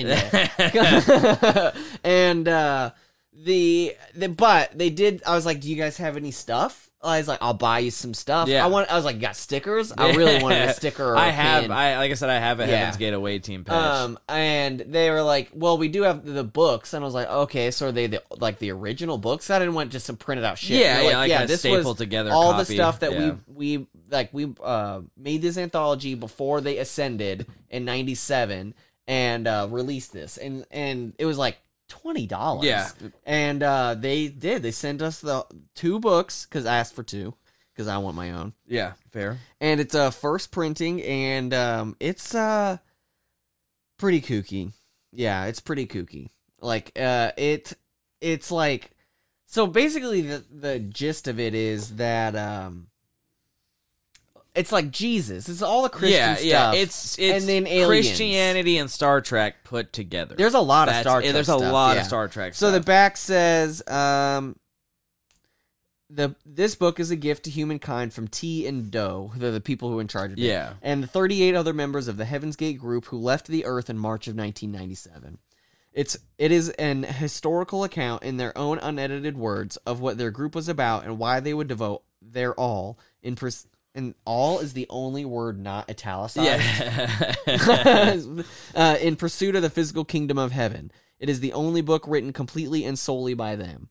[0.00, 1.72] yeah.
[2.04, 2.90] and uh
[3.32, 7.18] the the but they did I was like, "Do you guys have any stuff?" I
[7.18, 8.64] was like, "I'll buy you some stuff." Yeah.
[8.64, 11.18] I want I was like, "You got stickers?" I really wanted a sticker or a
[11.18, 11.62] I have.
[11.62, 11.70] pin.
[11.72, 12.76] I like I said, I have a Yeah.
[12.76, 13.74] Heaven's Gate away team patch.
[13.76, 17.28] Um, and they were like, "Well, we do have the books," and I was like,
[17.28, 20.44] "Okay, so are they the like the original books?" I didn't want just some printed
[20.44, 20.78] out shit.
[20.80, 22.30] yeah, yeah, like a this was together.
[22.32, 23.34] all the stuff that Yeah.
[23.46, 28.74] we we like we uh made this anthology before they ascended in '97
[29.08, 32.64] and uh released this, and and it was like twenty dollars.
[32.66, 32.88] Yeah.
[33.24, 34.62] and uh they did.
[34.62, 35.44] They sent us the
[35.74, 37.34] two books because I asked for two
[37.74, 39.38] because I want my own Yeah, fair.
[39.60, 42.78] and it's a uh, first printing and um it's uh
[43.98, 44.72] pretty kooky
[45.12, 47.72] yeah it's pretty kooky like uh it
[48.20, 48.90] it's like
[49.46, 52.88] so basically the the gist of it is that um
[54.56, 56.72] it's like jesus it's all the christian yeah, stuff yeah.
[56.72, 58.06] It's it's and then aliens.
[58.06, 60.34] Christianity and Star Trek put together.
[60.36, 62.00] there's a lot of star Trek There's a stuff, lot yeah.
[62.00, 62.54] of Star Trek.
[62.54, 64.56] So the back says, um,
[66.08, 69.90] the this book is a gift to humankind from Ti and Do, They're the people
[69.90, 70.42] who are in charge of it.
[70.42, 73.90] yeah, And the 38 other members of the Heaven's Gate group who left the Earth
[73.90, 75.38] in March of 1997.
[75.92, 80.54] It's it is an historical account in their own unedited words of what their group
[80.54, 83.66] was about and why they would devote their all in pers-
[83.96, 87.34] and all is the only word not italicized yeah.
[88.74, 90.92] uh, in pursuit of the physical kingdom of heaven.
[91.18, 93.88] It is the only book written completely and solely by them.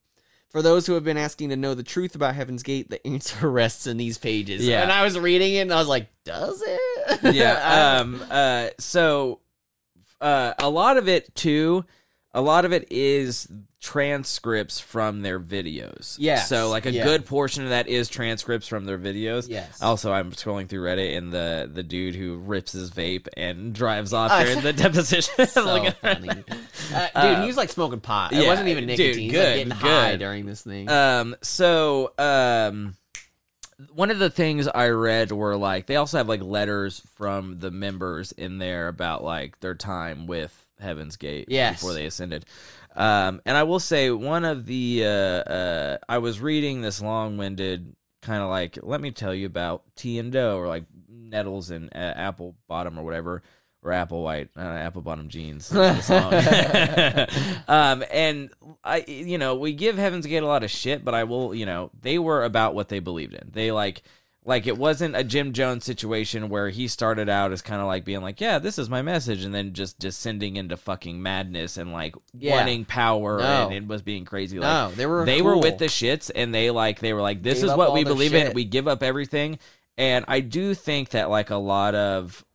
[0.49, 3.49] For those who have been asking to know the truth about Heaven's Gate, the answer
[3.49, 4.65] rests in these pages.
[4.65, 4.83] Yeah.
[4.83, 7.35] And I was reading it and I was like, does it?
[7.35, 7.99] yeah.
[8.01, 8.23] Um.
[8.29, 8.69] Uh.
[8.79, 9.41] So,
[10.21, 11.83] uh, a lot of it too.
[12.33, 13.49] A lot of it is
[13.85, 16.15] transcripts from their videos.
[16.17, 16.39] Yeah.
[16.41, 17.03] So, like a yeah.
[17.03, 19.47] good portion of that is transcripts from their videos.
[19.47, 19.79] Yes.
[19.81, 24.11] Also, I'm scrolling through Reddit and the the dude who rips his vape and drives
[24.11, 25.45] off Uh, during the deposition.
[25.47, 26.29] so funny.
[26.93, 28.31] Uh, dude, he was like smoking pot.
[28.31, 29.27] It wasn't even nicotine.
[29.27, 30.19] Was good, like getting high good.
[30.19, 30.87] during this thing.
[30.89, 31.35] Um.
[31.41, 32.95] So, um,
[33.93, 37.71] one of the things I read were like they also have like letters from the
[37.71, 41.79] members in there about like their time with Heaven's Gate Yes.
[41.79, 42.45] before they ascended.
[42.95, 47.95] Um, and I will say one of the uh, uh, I was reading this long-winded
[48.21, 51.89] kind of like let me tell you about Ti and Do or like Nettles and
[51.93, 53.43] uh, apple bottom or whatever
[53.83, 57.63] or Applewhite uh, apple bottom jeans is the song.
[57.67, 58.49] um and
[58.83, 61.67] i you know we give heaven's gate a lot of shit but i will you
[61.67, 64.01] know they were about what they believed in they like
[64.47, 68.05] like it wasn't a jim jones situation where he started out as kind of like
[68.05, 71.91] being like yeah this is my message and then just descending into fucking madness and
[71.91, 72.55] like Yeah.
[72.57, 73.65] wanting power No.
[73.69, 75.61] and it was being crazy like no, they were they were cool.
[75.63, 77.93] with the shits and they like they were like this Gave is up what all
[77.95, 78.55] we their believe in shit.
[78.55, 79.57] we give up everything
[79.97, 82.45] and i do think that like a lot of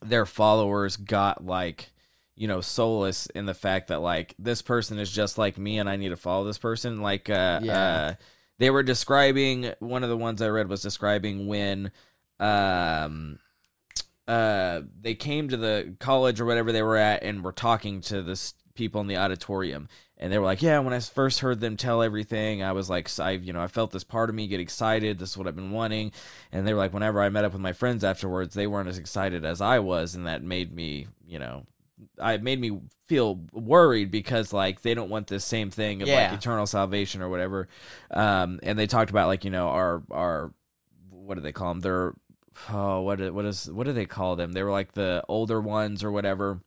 [0.00, 1.90] their followers got like
[2.36, 5.88] you know solace in the fact that like this person is just like me and
[5.90, 7.72] i need to follow this person like uh Yeah.
[7.82, 8.14] uh
[8.58, 11.90] they were describing one of the ones i read was describing when
[12.40, 13.38] um
[14.26, 18.22] uh they came to the college or whatever they were at and were talking to
[18.22, 19.88] this people in the auditorium.
[20.16, 23.08] And they were like yeah when i first heard them tell everything i was like
[23.20, 25.18] i you know i felt this part of me get excited.
[25.18, 26.12] This is what i've been wanting.
[26.50, 28.98] And they were like whenever i met up with my friends afterwards they weren't as
[28.98, 31.66] excited as i was and that made me you know
[32.20, 36.30] I made me feel worried because like they don't want this same thing of Yeah.
[36.30, 37.68] like eternal salvation or whatever.
[38.10, 40.52] Um, and they talked about like you know our our
[41.10, 41.80] what do they call them?
[41.80, 42.14] They're
[42.70, 44.52] oh what is, what is what do they call them?
[44.52, 46.60] They were like the older ones or whatever.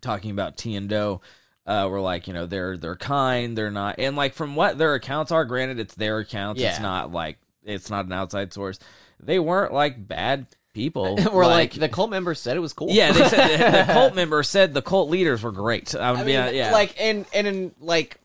[0.00, 1.20] Talking about Ti and Do,
[1.66, 4.94] uh, were like you know they're they're kind, they're not, and like from what their
[4.94, 8.78] accounts are, granted it's their accounts, it's not like it's not an outside source.
[9.22, 11.18] They weren't like bad people.
[11.32, 12.88] We're like, the cult member said it was cool.
[12.90, 15.94] yeah, they said the cult member said the cult leaders were great.
[15.94, 18.18] I would I be, mean, uh, yeah, like and and in, like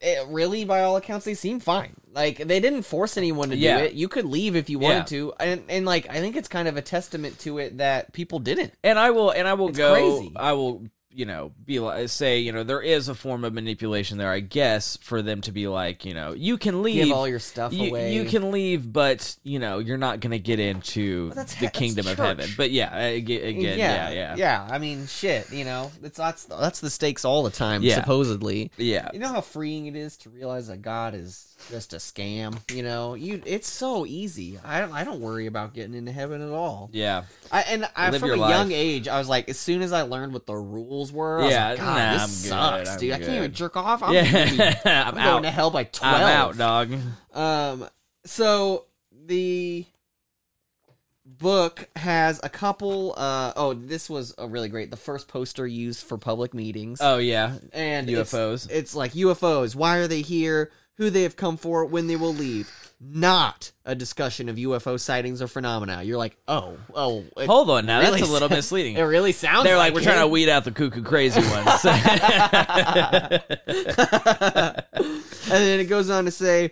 [0.00, 1.94] it, really by all accounts they seem fine.
[2.12, 3.78] Like they didn't force anyone to Yeah.
[3.78, 3.92] do it.
[3.94, 5.02] You could leave if you wanted Yeah.
[5.04, 5.32] to.
[5.40, 8.72] And and like I think it's kind of a testament to it that people didn't.
[8.82, 9.92] and I will and I will It's go.
[9.92, 10.32] crazy.
[10.36, 10.82] I will
[11.16, 14.30] you know be like say you know there is a form of manipulation there.
[14.30, 17.38] I guess for them to be like you know you can leave Give all your
[17.38, 18.14] stuff you, away.
[18.14, 21.66] you can leave, but you know you're not going to get into But that's the
[21.66, 22.26] that's kingdom of church.
[22.26, 22.50] heaven.
[22.56, 24.68] But yeah, aga- again, yeah, yeah, yeah.
[24.70, 25.50] I mean, shit.
[25.50, 27.82] You know, it's that's that's the stakes all the time.
[27.82, 27.94] Yeah.
[27.94, 29.08] Supposedly, yeah.
[29.12, 32.58] you know how freeing it is to realize that God is just a scam.
[32.70, 34.58] You know, you it's so easy.
[34.64, 36.90] I I don't worry about getting into heaven at all.
[36.92, 39.82] Yeah, I, and I, Live from your a young age, I was like, as soon
[39.82, 42.28] as I learned what the rules were, I was Yeah, like, God, nah, this I'm
[42.28, 43.12] good, sucks, I'm dude.
[43.12, 44.02] I can't even jerk off.
[44.02, 44.80] I'm, yeah.
[44.84, 45.30] I'm, I'm out.
[45.32, 46.16] going to hell by twelve.
[46.16, 46.92] I'm out, dog.
[47.32, 47.88] Um,
[48.24, 48.84] so
[49.26, 49.86] the
[51.24, 53.14] book has a couple.
[53.16, 54.90] Uh, oh, this was a really great.
[54.90, 56.98] The first poster used for public meetings.
[57.02, 58.68] Oh yeah, and it's- UFOs.
[58.70, 59.74] It's, like UFOs.
[59.74, 60.70] Why are they here?
[60.98, 61.84] Who they have come for?
[61.84, 62.85] When they will leave?
[62.98, 66.02] Not a discussion of UFO sightings or phenomena.
[66.02, 67.24] You're like, oh, oh.
[67.44, 68.96] Hold on, now really that's a little sounds- misleading.
[68.96, 69.64] it really sounds.
[69.64, 71.84] They're like, we're trying to weed out the cuckoo crazy ones.
[72.64, 73.42] and
[75.46, 76.70] then it goes on to say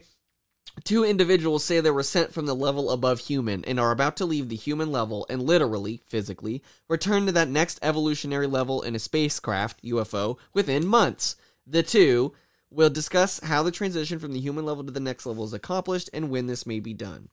[0.84, 4.24] two individuals say they were sent from the level above human and are about to
[4.24, 8.98] leave the human level and literally physically return to that next evolutionary level in a
[8.98, 12.32] spacecraft ufo within months the two
[12.74, 16.10] will discuss how the transition from the human level to the next level is accomplished
[16.12, 17.28] and when this may be done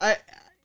[0.00, 0.16] i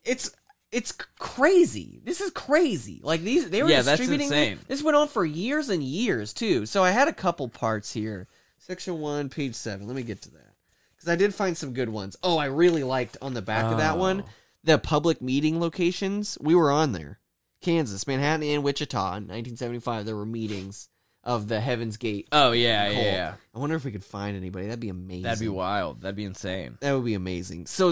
[0.03, 0.31] it's
[0.71, 2.01] it's crazy.
[2.03, 2.99] This is crazy.
[3.01, 4.27] Like these, they were Yeah, that's distributing.
[4.27, 4.59] insane.
[4.67, 6.65] This went on for years and years too.
[6.65, 8.27] So I had a couple parts here.
[8.57, 9.87] Section one, page seven.
[9.87, 10.55] Let me get to that
[10.95, 12.17] because I did find some good ones.
[12.21, 13.99] Oh, I really liked on the back of that oh.
[13.99, 14.23] one
[14.63, 16.37] the public meeting locations.
[16.41, 17.19] We were on there,
[17.61, 20.05] Kansas, Manhattan, and Wichita in 1975.
[20.05, 20.89] There were meetings
[21.27, 22.27] of the Heaven's Gate.
[22.31, 23.33] oh yeah, yeah, yeah.
[23.53, 24.65] I wonder if we could find anybody.
[24.65, 25.23] That'd be amazing.
[25.23, 26.01] That'd be wild.
[26.01, 26.77] That'd be insane.
[26.81, 27.67] That would be amazing.
[27.67, 27.91] So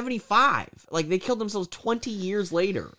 [0.00, 2.92] 1975, like they killed themselves 20 years later.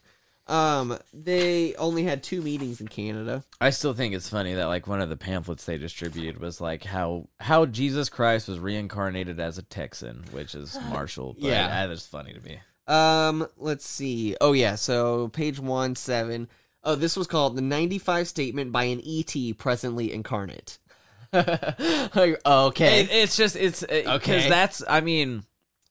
[0.48, 3.44] Um, they only had two meetings in Canada.
[3.60, 6.86] I still think it's funny that like one of the pamphlets they distributed was like
[6.86, 11.34] how how Jesus Christ was reincarnated as a Texan, which is Marshall.
[11.34, 11.68] But Yeah.
[11.68, 12.60] that is funny to me.
[12.88, 14.38] Um, let's see.
[14.40, 16.48] Oh yeah, so page one seven.
[16.88, 20.80] Oh, this was called the 95 statement by an ET presently incarnate.
[21.34, 24.50] okay, It, it's just it's because Okay.
[24.50, 25.44] that's I mean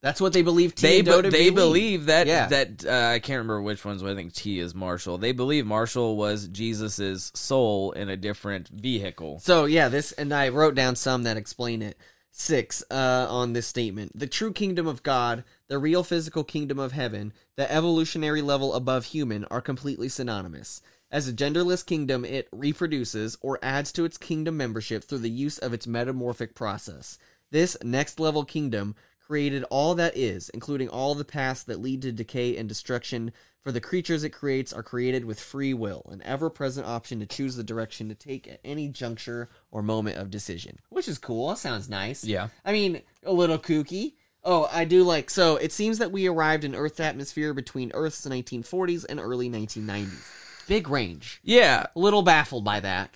[0.03, 0.75] that's what they believe.
[0.75, 1.55] T they be- they believe.
[1.55, 2.47] believe that Yeah.
[2.49, 4.03] that uh, I can't remember which ones.
[4.03, 5.19] But I think Ti is Marshall.
[5.19, 9.41] They believe Marshall was Jesus's soul in a different vehicle.
[9.41, 11.99] So yeah, this and I wrote down some that explain it.
[12.39, 16.93] Six uh, on this statement: the true kingdom of God, the real physical kingdom of
[16.93, 20.81] heaven, the evolutionary level above human are completely synonymous.
[21.11, 25.59] As a genderless kingdom, it reproduces or adds to its kingdom membership through the use
[25.59, 27.19] of its metamorphic process.
[27.51, 32.13] This next level kingdom created all that is, including all the paths that lead to
[32.13, 33.33] decay and destruction.
[33.63, 37.27] For the creatures it creates are created with free will, an ever present option to
[37.27, 40.79] choose the direction to take at any juncture or moment of decision.
[40.91, 41.55] Which is cool.
[41.57, 42.23] Sounds nice.
[42.23, 42.49] Yeah.
[42.65, 44.15] I mean, a little kooky.
[44.49, 45.29] Oh, I do like.
[45.29, 50.67] So it seems that we arrived in Earth's atmosphere between Earth's 1940s and early 1990s.
[50.69, 51.41] Big range.
[51.43, 53.11] Yeah, A little baffled by that.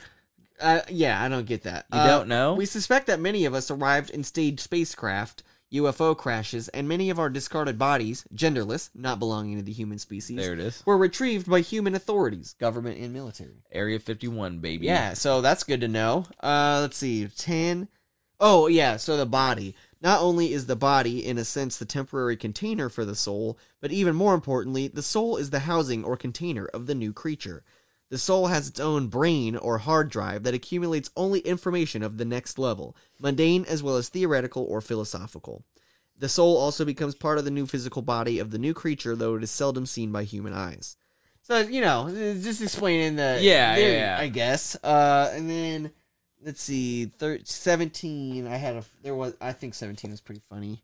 [0.61, 1.87] Uh, yeah, I don't get that.
[1.93, 2.55] You Uh, don't know?
[2.55, 7.19] We suspect that many of us arrived in staged spacecraft, UFO crashes, and many of
[7.19, 10.83] our discarded bodies, genderless, not belonging to the human species, there it is.
[10.85, 13.63] were retrieved by human authorities, government and military.
[13.73, 14.87] Area fifty one, baby.
[14.87, 16.27] Yeah, so that's good to know.
[16.43, 17.89] Uh, let's see, ten.
[18.41, 19.77] Oh yeah, so the body.
[20.03, 23.93] Not only is the body, in a sense, the temporary container for the soul, but
[23.93, 27.63] even more importantly, the soul is the housing or container of the new creature.
[28.09, 32.25] The soul has its own brain or hard drive that accumulates only information of the
[32.25, 35.65] next level, mundane as well as theoretical or philosophical.
[36.19, 39.37] The soul also becomes part of the new physical body of the new creature, though
[39.37, 40.97] it is seldom seen by human eyes.
[41.43, 42.09] So you know,
[42.41, 44.17] just explaining the Yeah, the- yeah, yeah.
[44.21, 44.77] I guess.
[44.83, 45.91] Uh, and then
[46.45, 48.47] let's see, thir- seventeen.
[48.47, 50.83] I had a there was I think seventeen is pretty funny.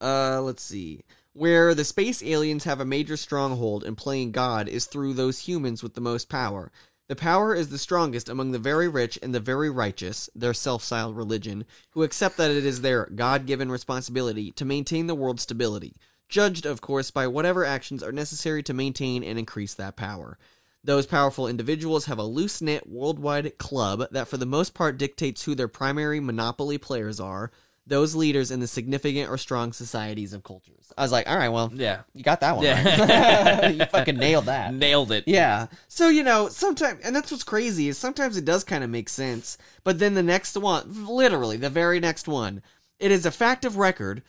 [0.00, 1.04] Uh, let's see.
[1.32, 5.82] Where the space aliens have a major stronghold in playing God is through those humans
[5.82, 6.70] with the most power.
[7.08, 10.82] The power is the strongest among the very rich and the very righteous, their self
[10.82, 15.42] styled religion, who accept that it is their God given responsibility to maintain the world's
[15.42, 15.96] stability,
[16.28, 20.38] judged, of course, by whatever actions are necessary to maintain and increase that power.
[20.84, 25.42] Those powerful individuals have a loose knit worldwide club that, for the most part, dictates
[25.44, 27.50] who their primary monopoly players are.
[27.86, 30.90] those leaders in the significant or strong societies of cultures.
[30.96, 32.00] I was like, all right, well, Yeah.
[32.14, 33.58] you got that one Yeah.
[33.60, 33.74] right.
[33.78, 34.72] you fucking nailed that.
[34.72, 35.24] Nailed it.
[35.26, 35.66] Yeah.
[35.86, 39.10] So, you know, sometimes, and that's what's crazy is sometimes it does kind of make
[39.10, 39.58] sense.
[39.84, 42.62] But then the next one, literally the very next one,
[42.98, 44.22] it is a fact of record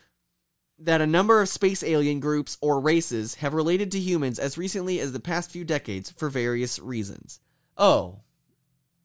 [0.79, 4.99] that a number of space alien groups or races have related to humans as recently
[4.99, 7.39] as the past few decades for various reasons.
[7.77, 8.19] Oh.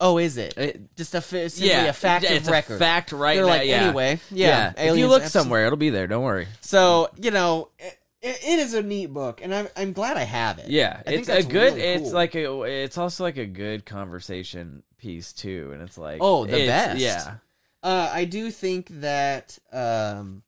[0.02, 0.56] Oh, is it?
[0.56, 1.84] It- Just a, simply yeah.
[1.84, 2.78] a fact it's of record.
[2.78, 3.50] fact right They're now.
[3.50, 3.82] like, yeah.
[3.84, 4.72] anyway, yeah.
[4.76, 6.06] If you look abso- somewhere, it'll be there.
[6.06, 6.46] Don't worry.
[6.60, 10.58] So, you know, it, it is a neat book, and I'm, I'm glad I have
[10.58, 10.68] it.
[10.68, 11.74] Yeah, I think it's a good.
[11.74, 12.62] really It's like a.
[12.62, 16.98] It's also like a good conversation piece too, and it's like Oh, the best.
[16.98, 17.34] Yeah,
[17.82, 20.42] Uh, I do think that um,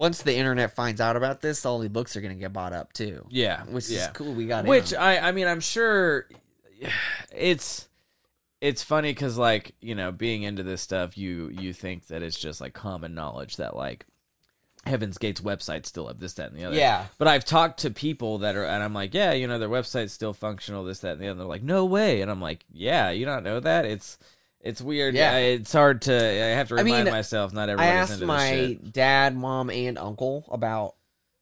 [0.00, 2.72] once the internet finds out about this, all the books are going to get bought
[2.72, 3.26] up too.
[3.28, 4.06] yeah, Which yeah.
[4.06, 4.32] is cool.
[4.32, 4.98] We got Which in.
[4.98, 6.26] I, I mean, I'm sure
[7.30, 7.86] it's
[8.62, 12.38] it's funny because like you know, being into this stuff, you you think that it's
[12.38, 14.06] just like common knowledge that like
[14.86, 16.76] Heaven's Gate's website still have this, that, and the other.
[16.76, 17.04] Yeah.
[17.18, 20.14] But I've talked to people that are, and I'm like, yeah, you know, their website's
[20.14, 21.40] still functional, this, that, and the other.
[21.40, 23.84] They're like, no way, and I'm like, yeah, you don't know that?
[23.84, 24.18] It's
[24.60, 25.14] it's weird.
[25.14, 25.32] Yeah.
[25.32, 26.14] Yeah, it's hard to.
[26.14, 29.98] I have to I remind mean, myself not I everybody's asked my dad, mom, and
[29.98, 30.94] uncle about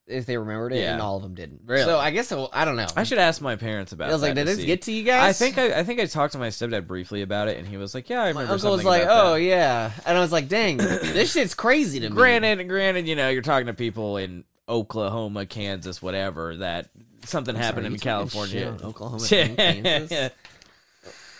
[0.06, 0.94] if they remembered it, Yeah.
[0.94, 1.62] and all of them didn't.
[1.66, 1.84] Really?
[1.84, 2.86] So I guess I don't know.
[2.96, 4.08] I should ask my parents about.
[4.08, 4.66] I was like, did this see.
[4.66, 5.28] get to you guys?
[5.28, 7.76] I think I, I think I talked to my stepdad briefly about it, and he
[7.76, 10.32] was like, "Yeah, I my remember." uncle was like, "Oh that." yeah," and I was
[10.32, 14.16] like, "Dang, this shit's crazy to me." Granted, granted, you know, you're talking to people
[14.16, 16.56] in Oklahoma, Kansas, whatever.
[16.56, 16.88] That
[17.24, 18.76] something I'm happened sorry, in California.
[18.82, 20.30] Oklahoma, Kansas.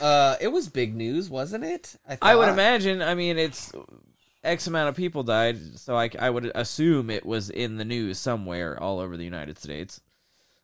[0.00, 1.96] Uh, it was big news, wasn't it?
[2.22, 3.02] I would imagine.
[3.02, 3.72] I mean, it's
[4.44, 8.18] X amount of people died, so I, I would assume it was in the news
[8.18, 10.00] somewhere all over the United States.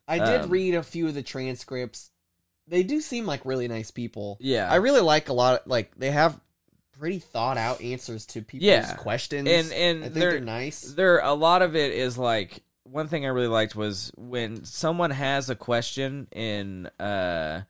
[0.07, 2.11] I did Um, read a few of the transcripts.
[2.67, 4.37] They do seem like really nice people.
[4.39, 5.61] Yeah, I really like a lot.
[5.61, 6.39] Of, like they have
[6.97, 8.95] pretty thought out answers to people's Yeah.
[8.95, 10.81] questions, and and I think they're, they're, nice.
[10.81, 15.11] there a lot of it is like one thing I really liked was when someone
[15.11, 17.61] has a question in uh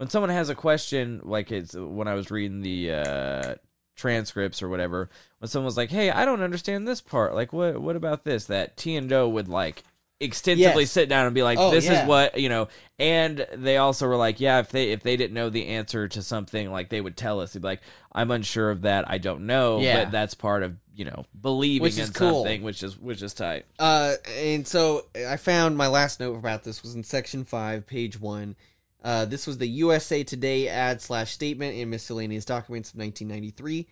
[0.00, 3.54] when someone has a question like it's when I was reading the uh
[3.96, 7.78] transcripts or whatever when someone was like hey I don't understand this part like what
[7.80, 9.82] what about this that Ti and Do would like
[10.20, 10.90] extensively Yes.
[10.90, 12.02] sit down and be like Oh, this yeah.
[12.02, 15.34] is what you know and they also were like yeah if they if they didn't
[15.34, 17.80] know the answer to something like they would tell us they'd be like
[18.12, 20.04] i'm unsure of that i don't know Yeah.
[20.04, 22.42] but that's part of you know believing Which in cool.
[22.44, 26.64] something which is which is tight Uh, and so I found my last note about
[26.64, 28.56] this was in section five, page one.
[29.02, 33.88] Uh, this was the USA Today ad slash statement and miscellaneous documents of 1993.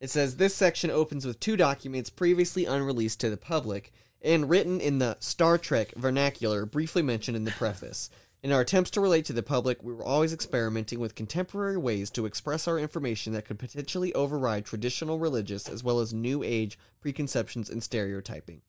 [0.00, 4.80] It says this section opens with two documents previously unreleased to the public and written
[4.80, 8.10] in the Star Trek vernacular briefly mentioned in the preface.
[8.42, 12.10] In our attempts to relate to the public, we were always experimenting with contemporary ways
[12.10, 16.76] to express our information that could potentially override traditional religious as well as new age
[17.00, 18.62] preconceptions and stereotyping.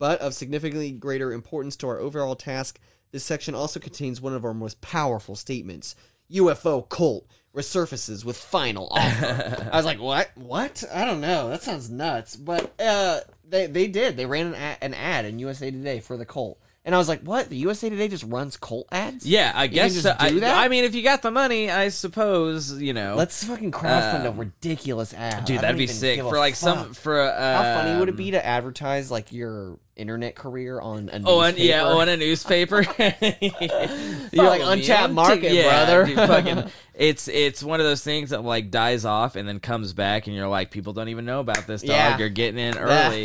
[0.00, 2.80] But of significantly greater importance to our overall task,
[3.12, 5.94] this section also contains one of our most powerful statements
[6.30, 9.68] UFO cult resurfaces with final offer.
[9.72, 10.30] I was like, what?
[10.34, 10.82] What?
[10.92, 11.50] I don't know.
[11.50, 12.36] That sounds nuts.
[12.36, 14.16] But uh, they, they did.
[14.16, 16.58] They ran an ad, an ad in USA Today for the cult.
[16.84, 17.48] And I was like, what?
[17.48, 19.24] The USA Today just runs cult ads?
[19.26, 20.16] yeah i can guess so.
[20.18, 20.28] I?
[20.64, 24.30] I mean if you got the money i suppose you know Let's fucking crowdfund a
[24.30, 25.44] Um, ridiculous ad.
[25.44, 28.44] dude that'd be sick for like some for uh, How funny would it be to
[28.44, 32.82] advertise like your internet career on a Oh, and, yeah, oh, a newspaper.
[32.98, 36.06] You're like untapped market, yeah brother.
[36.06, 39.92] dude, fucking, it's it's one of those things that like dies off and then comes
[39.92, 41.90] back, and you're like, people don't even know about this dog.
[41.90, 42.18] Yeah.
[42.18, 43.24] You're getting in early,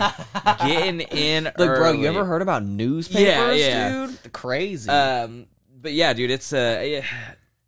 [0.59, 4.07] getting in Look, bro, you ever heard about newspapers, yeah.
[4.07, 4.31] dude?
[4.31, 4.89] Crazy.
[4.89, 5.47] Um,
[5.81, 7.05] but yeah, dude, it's uh, yeah,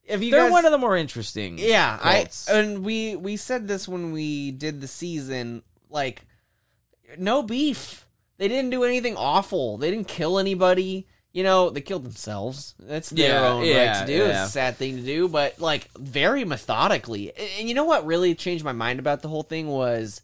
[0.05, 1.57] if you they're guys, one of the more interesting.
[1.57, 2.49] yeah, cults.
[2.49, 5.63] I and we we said this when we did the season.
[5.89, 6.23] Like,
[7.17, 8.05] no beef.
[8.39, 9.77] They didn't do anything awful.
[9.77, 11.05] They didn't kill anybody.
[11.31, 12.73] You know, they killed themselves.
[12.79, 14.23] That's their Yeah, own yeah, right to do.
[14.25, 17.31] It's a sad thing to do, but like very methodically.
[17.37, 20.21] And- And you know what really changed my mind about the whole thing was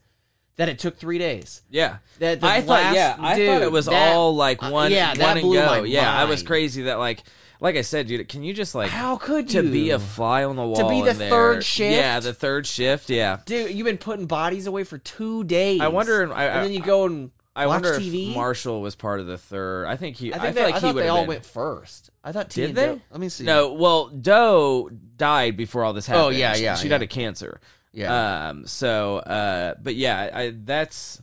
[0.55, 1.61] that it took three days.
[1.69, 1.97] yeah.
[2.19, 4.91] That the I thought, yeah, I dude, thot it was that- all like uh, one,
[4.91, 5.65] yeah, one that and blew go.
[5.65, 7.21] my yeah, I was crazy that like,
[7.59, 10.43] like I said, dude, can you just like How could you to be a fly
[10.43, 11.95] on the wall To be the third shift?
[11.95, 13.09] Yeah, the third shift.
[13.09, 13.71] Yeah, dude?
[13.71, 15.81] You've been putting bodies away for two days.
[15.81, 16.33] I wonder.
[16.33, 18.29] I, and I, then you go and I watch wonder TV.
[18.29, 19.85] if Marshall was part of the third.
[19.87, 20.33] I think he.
[20.33, 21.27] I I, think feel they, like I he would they all been.
[21.29, 22.09] went first.
[22.23, 22.85] I thought Ti Did they?
[22.87, 23.43] Do- Let me see.
[23.45, 26.25] No, well, Do died before all this happened.
[26.25, 26.89] Oh, yeah, She- yeah, She yeah.
[26.97, 27.61] died of cancer.
[27.93, 28.49] Yeah.
[28.49, 28.67] Um.
[28.67, 29.17] So.
[29.17, 29.75] Uh.
[29.81, 30.29] But yeah.
[30.33, 30.53] I.
[30.55, 31.21] That's.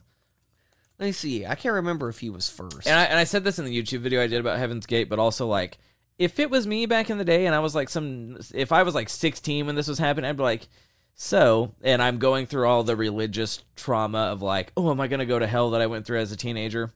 [0.99, 1.45] Let me see.
[1.45, 2.87] I can't remember if he was first.
[2.87, 5.09] And I and I said this in the YouTube video I did about Heaven's Gate,
[5.09, 5.79] but also like,
[6.19, 8.85] if it was me back in the day and I was like some, if I
[8.85, 10.69] was like 16 when this was happening, I'd be like,
[11.15, 15.21] So, and I'm going through all the religious trauma of like, oh, am I going
[15.21, 16.93] to go to hell that I went through as a teenager?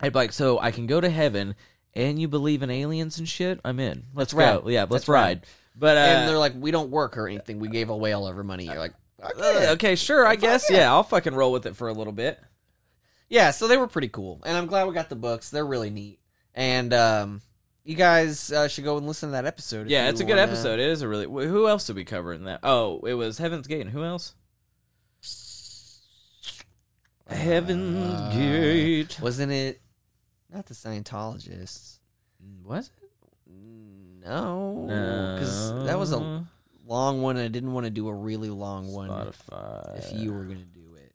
[0.00, 1.54] I'd be like, so I can go to heaven
[1.94, 3.60] and you believe in aliens and shit?
[3.64, 4.04] I'm in.
[4.14, 4.60] Let's That's go.
[4.62, 4.72] rad.
[4.72, 5.46] Yeah, let's That's ride.
[5.76, 7.58] But uh, and they're like, we don't work or anything.
[7.58, 8.64] We gave away all of our money.
[8.66, 9.68] You're like, uh, okay.
[9.70, 10.70] okay, sure, I guess.
[10.70, 10.78] yeah.
[10.78, 12.40] Yeah, I'll fucking roll with it for a little bit.
[13.28, 15.50] Yeah, so they were pretty cool, and I'm glad we got the books.
[15.50, 16.18] They're really neat,
[16.54, 17.42] and um,
[17.90, 19.88] you guys uh, should go and listen to that episode.
[19.90, 20.78] Yeah, it's a good wanna- episode.
[20.78, 21.26] It is a really.
[21.26, 22.60] wh- Who else did we cover in that?
[22.62, 23.80] Oh, it was Heaven's Gate.
[23.82, 24.34] And who else?
[27.28, 29.18] Heaven's Uh, Gate.
[29.20, 29.80] Wasn't it?
[30.52, 31.98] Not the Scientologists.
[32.64, 32.92] Was it?
[34.22, 34.84] No,
[35.34, 36.46] because that was a No.
[36.86, 37.36] long one.
[37.36, 39.08] and I didn't want to do a really long one.
[39.08, 39.98] Spotify.
[39.98, 41.12] If you were gonna do it,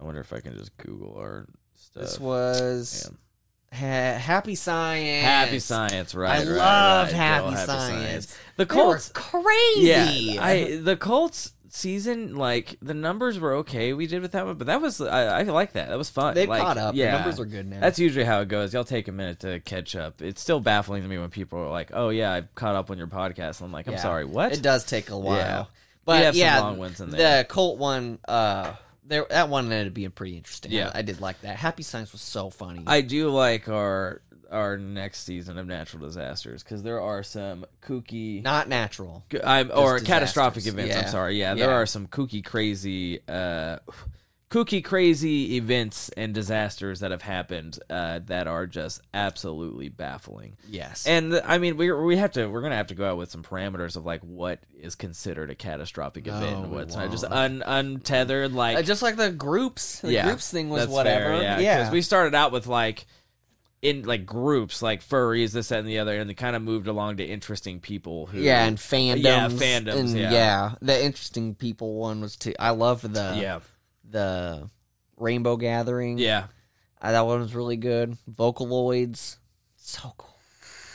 [0.00, 2.02] I wonder if I can just Google our stuff.
[2.04, 3.18] this was Damn.
[3.76, 5.24] Ha- Happy Science.
[5.24, 6.36] Happy Science, right?
[6.36, 7.16] I right, love right.
[7.16, 8.38] Happy, Girl, Science.
[8.56, 9.80] The They were Colts, crazy.
[9.82, 13.92] yeah, I the Colts season, like the numbers were okay.
[13.92, 15.88] We did with that one, but that was I, I like that.
[15.90, 16.34] That was fun.
[16.34, 16.94] They've like, caught up.
[16.94, 17.80] Yeah, The numbers are good now.
[17.80, 18.72] That's usually how it goes.
[18.72, 20.22] Y'all take a minute to catch up.
[20.22, 22.96] It's still baffling to me when people are like, "Oh yeah, I've caught up on
[22.98, 24.00] your podcast." I'm like, "I'm Yeah.
[24.02, 25.36] sorry, what?" It does take a while.
[25.36, 25.64] Yeah.
[26.06, 27.38] But We have some yeah, long ones in there.
[27.42, 28.74] the Colt one, uh,
[29.08, 30.72] there that one ended up being pretty interesting.
[30.72, 30.90] Yeah.
[30.94, 31.56] I, I did like that.
[31.56, 32.82] Happy Science was so funny.
[32.86, 38.42] I do like our our next season of natural disasters because there are some kooky.
[38.42, 39.24] Not natural.
[39.44, 40.84] I'm, or Just catastrophic disasters.
[40.84, 40.96] events.
[40.98, 41.10] I'm Yeah.
[41.10, 41.38] sorry.
[41.40, 41.74] Yeah, there Yeah.
[41.76, 43.78] are some kooky, crazy, uh,
[44.50, 50.56] kooky, crazy events and disasters that have happened uh, that are just absolutely baffling.
[50.68, 51.06] Yes.
[51.06, 53.42] And I mean, we we have to we're gonna have to go out with some
[53.42, 57.62] parameters of like what is considered a catastrophic event No, and what's not just un,
[57.66, 60.00] untethered like Uh, just like the groups.
[60.00, 61.36] The yeah, groups thing was whatever.
[61.36, 61.78] fair, yeah, yeah.
[61.78, 63.06] because we started out with like
[63.82, 66.86] in like groups like furries, this that, and the other, and they kind of moved
[66.86, 69.22] along to interesting people who yeah, and fandoms.
[69.22, 70.74] Yeah, fandoms, And yeah.
[70.80, 72.54] The interesting people one was too.
[72.58, 73.60] I love the yeah
[74.10, 74.68] the
[75.16, 76.18] Rainbow Gathering.
[76.18, 76.44] yeah
[77.00, 78.16] Uh, that one was really good.
[78.30, 79.36] Vocaloids,
[79.76, 80.38] so cool,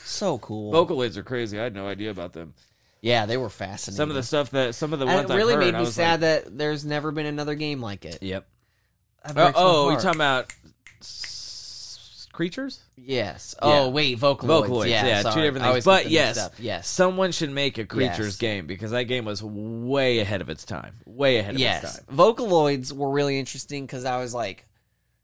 [0.04, 0.72] so cool.
[0.72, 1.58] Vocaloids are crazy.
[1.58, 2.54] I had no idea about them.
[3.00, 3.96] yeah, they were fascinating.
[3.96, 5.86] Some of the stuff that some of the And ones it really heard, made me
[5.86, 8.22] sad like, that there's never been another game like it.
[8.22, 8.46] Yep.
[9.36, 10.02] Oh, oh you heart.
[10.02, 10.52] talking about
[12.32, 12.80] creatures?
[12.96, 13.54] Yes.
[13.62, 13.68] Yeah.
[13.80, 14.66] Oh wait, Vocaloids.
[14.66, 15.84] Vocaloids, Yeah, yeah, two different I always things.
[15.84, 16.52] But them mixed yes, up.
[16.58, 18.36] yes, Someone should make a creatures Yes.
[18.36, 20.94] game because that game was way ahead of its time.
[21.06, 21.96] Way ahead of its yes.
[22.04, 22.16] time.
[22.16, 24.66] Vocaloids were really interesting because I was like,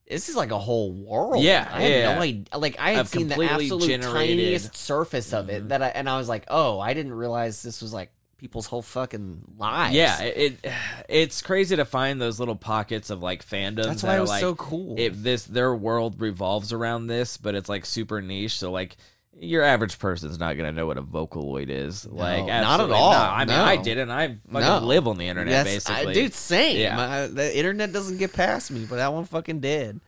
[0.09, 1.42] this is like a whole world.
[1.42, 2.14] Yeah, I had yeah.
[2.14, 2.44] no idea.
[2.56, 5.68] Like I had Of seen the completely absolute generated- tiniest surface of it Mhm.
[5.68, 8.82] that, I, and I was like, oh, I didn't realize this was like people's whole
[8.82, 9.95] fucking lives.
[9.95, 10.72] Yeah, it, it
[11.09, 14.30] it's crazy to find those little pockets of like fandoms that's that why it was
[14.30, 14.95] like so cool.
[14.99, 18.59] if this their world revolves around this, but it's like super niche.
[18.59, 18.97] So like
[19.41, 22.07] your average person's not gonna know what a Vocaloid is.
[22.07, 23.12] like not at all.
[23.12, 23.32] not.
[23.34, 23.62] I mean, No.
[23.64, 24.11] I didn't.
[24.11, 24.78] I fucking No.
[24.80, 26.14] live on the internet Yes, I- basically.
[26.14, 26.78] dude, same.
[26.80, 27.26] Yeah.
[27.28, 30.01] The internet doesn't get past me, but that one fucking did.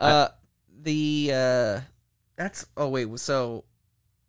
[0.00, 0.28] Uh,
[0.82, 1.80] the uh,
[2.36, 3.64] that's oh wait, so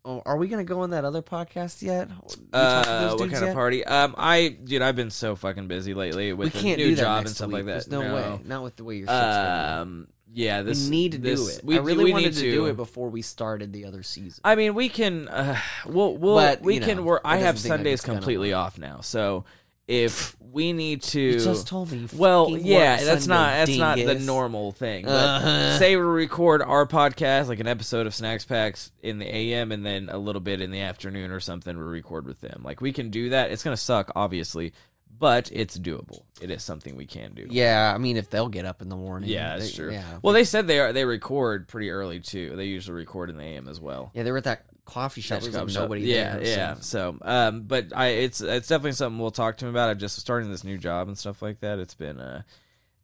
[0.06, 2.10] oh, are we gonna go on that other podcast yet?
[2.30, 3.84] To Uh, what kind of party?
[3.84, 7.48] Um, I dude, I've been so fucking busy lately with can't new job and stuff
[7.48, 7.56] week.
[7.56, 7.72] like that.
[7.72, 9.80] There's no, way, not with the way your shit's going.
[9.80, 11.62] Um, yeah, this we need to do it.
[11.64, 14.42] We I really we wanted need to, do it before we started the other season.
[14.44, 15.30] I mean, we can.
[15.30, 17.06] Uh, we'll, we'll But, we know, can.
[17.06, 19.46] Work, I have doesn't seem like Sundays completely off now, so
[19.88, 22.08] if we need to, you just told me.
[22.16, 25.06] well, yeah, that's not that's not the normal thing.
[25.06, 25.78] But Uh-huh.
[25.78, 29.86] say we record our podcast, like an episode of Snacks Packs in the AM, and
[29.86, 31.78] then a little bit in the afternoon or something.
[31.78, 32.62] We record with them.
[32.64, 33.52] Like we can do that.
[33.52, 34.74] It's gonna suck, obviously,
[35.18, 36.24] but it's doable.
[36.42, 37.48] It is something we can do.
[37.50, 39.30] Yeah, I mean, if they'll get up in the morning.
[39.30, 39.92] Yeah, that's they- true.
[39.94, 42.56] Yeah, Well, they said they are they record pretty early too.
[42.56, 44.12] They usually record in the AM as well.
[44.14, 45.40] yeah, they were at that coffee shop.
[45.42, 45.68] Coffee shop.
[45.68, 46.46] nobody yeah, there.
[46.46, 46.74] yeah.
[46.76, 49.90] so- So, um, but I, it's it's definitely something we'll talk to him about.
[49.90, 51.80] I'm just starting this new job and stuff like that.
[51.80, 52.44] It's been, uh,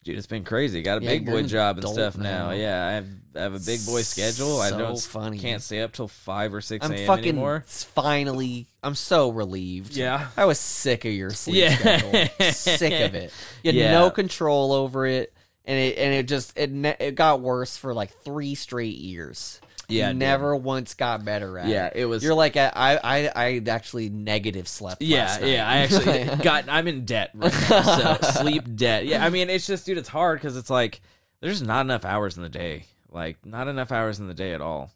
[0.03, 0.81] dude, it's been crazy.
[0.81, 2.49] Got a Yeah, big boy job and stuff now.
[2.49, 2.51] now.
[2.51, 4.59] Yeah, I have, I have a big boy schedule.
[4.59, 5.37] I So don't funny.
[5.39, 7.07] can't stay up till five or 6 I'm a.m.
[7.07, 7.63] fucking anymore.
[7.67, 8.67] finally.
[8.83, 9.95] I'm so relieved.
[9.95, 10.27] Yeah.
[10.35, 11.75] I was sick of your sleep Yeah.
[11.77, 12.29] schedule.
[12.51, 13.31] sick of it.
[13.63, 13.91] You had Yeah.
[13.91, 15.33] no control over it,
[15.65, 19.61] and it and it just it ne- it got worse for like three straight years.
[19.91, 20.19] Yeah, you it did.
[20.19, 21.71] never once got better at it.
[21.71, 22.05] Yeah, it.
[22.05, 22.23] was.
[22.23, 22.71] You're like I
[23.03, 25.01] I I actually negative slept.
[25.01, 25.69] yeah, yeah.
[25.69, 26.65] I actually got.
[26.69, 27.81] I'm in debt right now.
[28.17, 29.05] So sleep debt.
[29.05, 31.01] Yeah, I mean, it's just, dude, it's hard because it's like
[31.41, 32.85] there's not enough hours in the day.
[33.11, 34.91] Like, not enough hours in the day at all.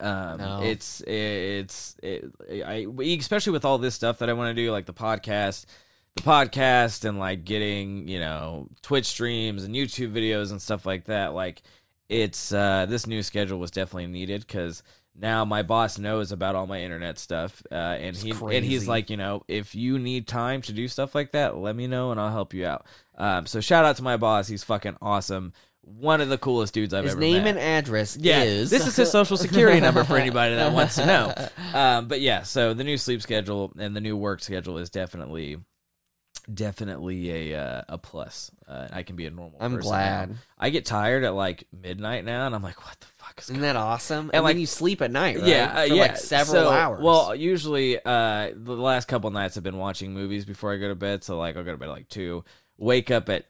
[0.00, 0.60] Um, No.
[0.62, 2.86] it's it's it, I
[3.18, 5.64] especially with all this stuff that I want to do, like the podcast,
[6.14, 11.04] the podcast, and like getting you know Twitch streams and YouTube videos and stuff like
[11.06, 11.32] that.
[11.34, 11.62] Like,
[12.08, 14.82] it's uh this new schedule was definitely needed because
[15.20, 19.10] now my boss knows about all my internet stuff, uh, and he and he's like,
[19.10, 22.20] you know, if you need time to do stuff like that, let me know and
[22.20, 22.86] I'll help you out.
[23.16, 24.46] Um, so shout out to my boss.
[24.46, 25.52] He's fucking awesome.
[25.82, 27.26] One of the coolest dudes I've His ever met.
[27.26, 30.72] His name and address Yeah, is this is his social security number for anybody that
[30.72, 31.34] wants to know.
[31.74, 35.58] Um, but yeah, so the new sleep schedule and the new work schedule is definitely,
[36.52, 38.50] definitely a uh, a plus.
[38.66, 39.58] Uh, I can be a normal.
[39.60, 40.30] I'm glad.
[40.30, 40.36] now.
[40.58, 43.62] I get tired at like midnight now, and I'm like, what the fuck is Isn't
[43.62, 44.30] that awesome?
[44.32, 45.46] And, like- then you sleep at night, right?
[45.46, 47.02] Yeah, uh, For yeah, like several So, hours.
[47.02, 50.94] Well, usually, uh, the last couple nights I've been watching movies before I go to
[50.94, 51.24] bed.
[51.24, 52.44] So like, I'll go to bed at like two,
[52.76, 53.46] wake up at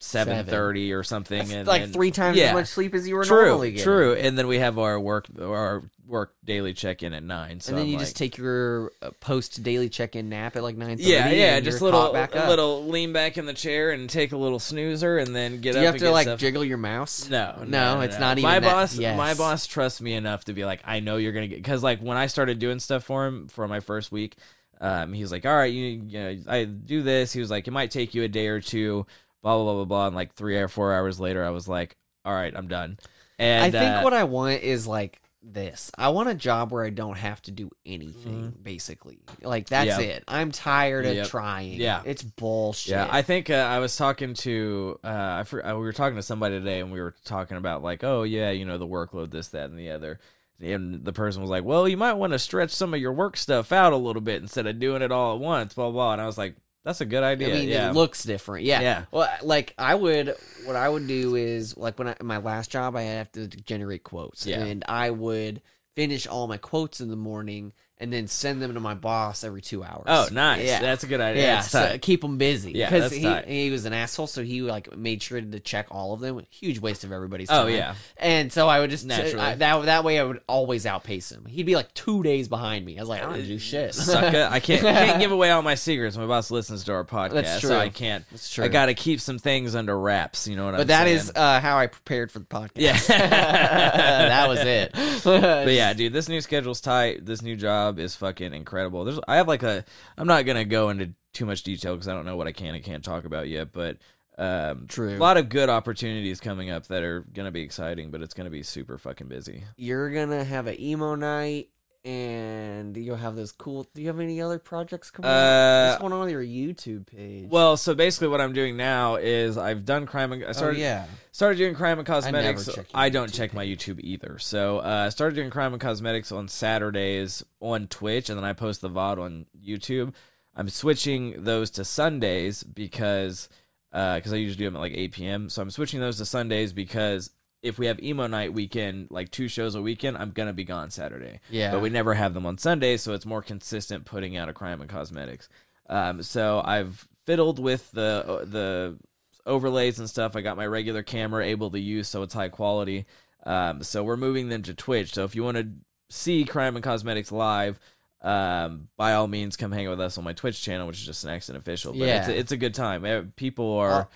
[0.00, 2.46] seven thirty or something, That's and like then- three times yeah.
[2.48, 3.84] as much sleep as you were True, normally getting.
[3.84, 4.14] true.
[4.14, 7.60] And then we have our work our work daily check in at nine.
[7.60, 10.56] So and then I'm you like, just take your uh, post daily check in nap
[10.56, 11.10] at like nine thirty.
[11.10, 14.32] yeah, yeah, just you're little back a little lean back in the chair and take
[14.32, 15.82] a little snoozer, and then get Do up.
[15.82, 16.40] you have to like stuff.
[16.40, 17.28] jiggle your mouse?
[17.28, 18.96] No, No, it's not even my that- boss.
[18.96, 19.16] yes.
[19.18, 22.00] My boss trusts me enough to be like, I know you're gonna get because like
[22.00, 24.36] when I started doing stuff for him for my first week,
[24.80, 27.32] um, was like, all right, you, you know, I do this.
[27.32, 29.06] He was like, it might take you a day or two,
[29.42, 30.06] blah blah blah blah blah.
[30.08, 32.98] And like three or four hours later, I was like, all right, I'm done.
[33.38, 35.90] And I think uh, what I want is like this.
[35.96, 38.52] I want a job where I don't have to do anything.
[38.60, 40.00] Basically, like that's Mm-hmm.
[40.10, 40.24] It.
[40.26, 41.28] I'm tired of Yep.
[41.28, 41.74] trying.
[41.74, 42.02] Yeah.
[42.04, 42.90] it's bullshit.
[42.90, 45.08] Yeah, I think uh, I was talking to uh,
[45.40, 48.02] I for, uh, we were talking to somebody today, and we were talking about like,
[48.02, 50.18] oh yeah, you know, the workload, this, that, and the other.
[50.60, 53.36] And the person was like, "Well, you might want to stretch some of your work
[53.36, 56.14] stuff out a little bit instead of doing it all at once." Blah blah.
[56.14, 57.48] And I was like, "That's a good idea.
[57.48, 57.90] I mean, yeah.
[57.90, 58.64] it looks different.
[58.64, 58.80] Yeah.
[58.80, 59.04] Yeah.
[59.10, 62.96] Well, like I would, what I would do is like when I my last job,
[62.96, 64.64] I have to generate quotes, Yeah.
[64.64, 65.62] and I would
[65.96, 69.60] finish all my quotes in the morning and then send them to my boss every
[69.60, 70.04] two hours.
[70.06, 70.64] oh, nice.
[70.64, 70.80] Yeah.
[70.80, 71.42] That's a good idea.
[71.42, 72.72] Yeah, so keep them busy.
[72.72, 73.46] Yeah, because he, tight.
[73.48, 76.40] he was an asshole, so he like made sure to check all of them.
[76.50, 77.64] Huge waste of everybody's time.
[77.64, 77.94] Oh, yeah.
[78.16, 79.40] and so I would just Naturally.
[79.40, 81.44] I- that that way I would always outpace him.
[81.46, 82.98] He'd be like two days behind me.
[82.98, 83.94] I was like, I don't do shit.
[83.94, 84.48] Sucker.
[84.50, 86.16] I can't can't give away all my secrets.
[86.16, 87.76] My boss listens to our podcast, That's so true.
[87.76, 88.24] I can't.
[88.30, 88.64] That's true.
[88.64, 90.46] I got to keep some things under wraps.
[90.46, 91.16] You know what I'm But that saying?
[91.16, 92.70] is uh, how I prepared for the podcast.
[92.76, 92.96] Yeah.
[93.08, 94.92] that was it.
[95.24, 97.24] but yeah, dude, this new schedule's tight.
[97.24, 99.04] This new job is fucking incredible.
[99.04, 99.84] There's, I have like a,
[100.16, 102.74] I'm not gonna go into too much detail because I don't know what I can
[102.74, 103.72] and can't talk about yet.
[103.72, 103.98] But
[104.36, 105.16] um, True.
[105.16, 108.50] a lot of good opportunities coming up that are gonna be exciting, but it's gonna
[108.50, 109.64] be super fucking busy.
[109.76, 111.70] You're gonna have an emo night,
[112.04, 113.86] and you'll have those cool.
[113.94, 115.30] Do you have any other projects coming?
[115.30, 115.36] up?
[115.36, 117.50] Uh, What's going on with your YouTube page?
[117.50, 120.32] Well, so basically, what I'm doing now is I've done crime.
[120.32, 121.06] And, I oh started, yeah,
[121.38, 122.74] started doing crime and cosmetics.
[122.74, 124.40] check I don't YouTube check my YouTube either.
[124.40, 128.54] So uh, I started doing crime and cosmetics on Saturdays on Twitch, and then I
[128.54, 130.14] post the VOD on YouTube.
[130.56, 133.48] I'm switching those to Sundays because
[133.92, 135.48] because I usually do them at like 8 p.m.
[135.48, 137.30] So I'm switching those to Sundays because
[137.62, 140.90] if we have emo night weekend, like two shows a weekend, I'm gonna be gone
[140.90, 141.38] Saturday.
[141.50, 141.70] yeah.
[141.70, 144.80] But we never have them on Sundays, so it's more consistent putting out a crime
[144.80, 145.48] and cosmetics.
[145.88, 148.98] Um, so I've fiddled with the the
[149.46, 150.36] overlays and stuff.
[150.36, 153.06] I got my regular camera able to use, so it's high quality.
[153.44, 155.14] Um, so we're moving them to Twitch.
[155.14, 155.68] So if you want to
[156.10, 157.78] see crime and cosmetics live,
[158.20, 161.06] um, by all means, come hang out with us on my Twitch channel, which is
[161.06, 161.92] just an accent official.
[161.92, 163.04] But it's a, it's a good time.
[163.04, 164.08] Eh, People are Oh.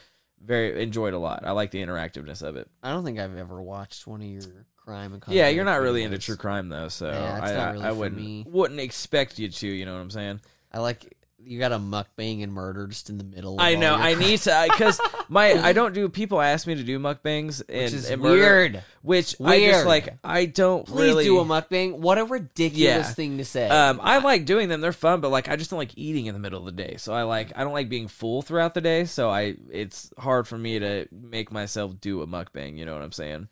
[0.44, 1.44] very enjoyed a lot.
[1.46, 2.68] I like the interactiveness of it.
[2.82, 5.36] I don't think I've ever watched one of your crime and cosmetics.
[5.38, 7.94] Yeah, you're not really into true crime though, so Yeah, I, I- really I for
[7.94, 9.68] wouldn't wouldn't expect you to.
[9.68, 10.40] You know what I'm saying?
[10.72, 13.54] I like you got a mukbang and murder just in the middle.
[13.54, 13.94] Of I know.
[13.94, 16.08] I need to because my I don't do.
[16.08, 18.84] People ask me to do mukbangs and, which is and murder, weird.
[19.02, 19.86] which I just Weird.
[19.86, 20.18] like.
[20.22, 21.98] I don't Please really do a mukbang.
[21.98, 23.02] What a ridiculous Yeah.
[23.14, 23.68] thing to say.
[23.68, 26.34] Um, I like doing them; they're fun, but like I just don't like eating in
[26.34, 26.96] the middle of the day.
[26.98, 29.04] So I like I don't like being full throughout the day.
[29.04, 32.76] So I it's hard for me to make myself do a mukbang.
[32.78, 33.48] You know what I'm saying?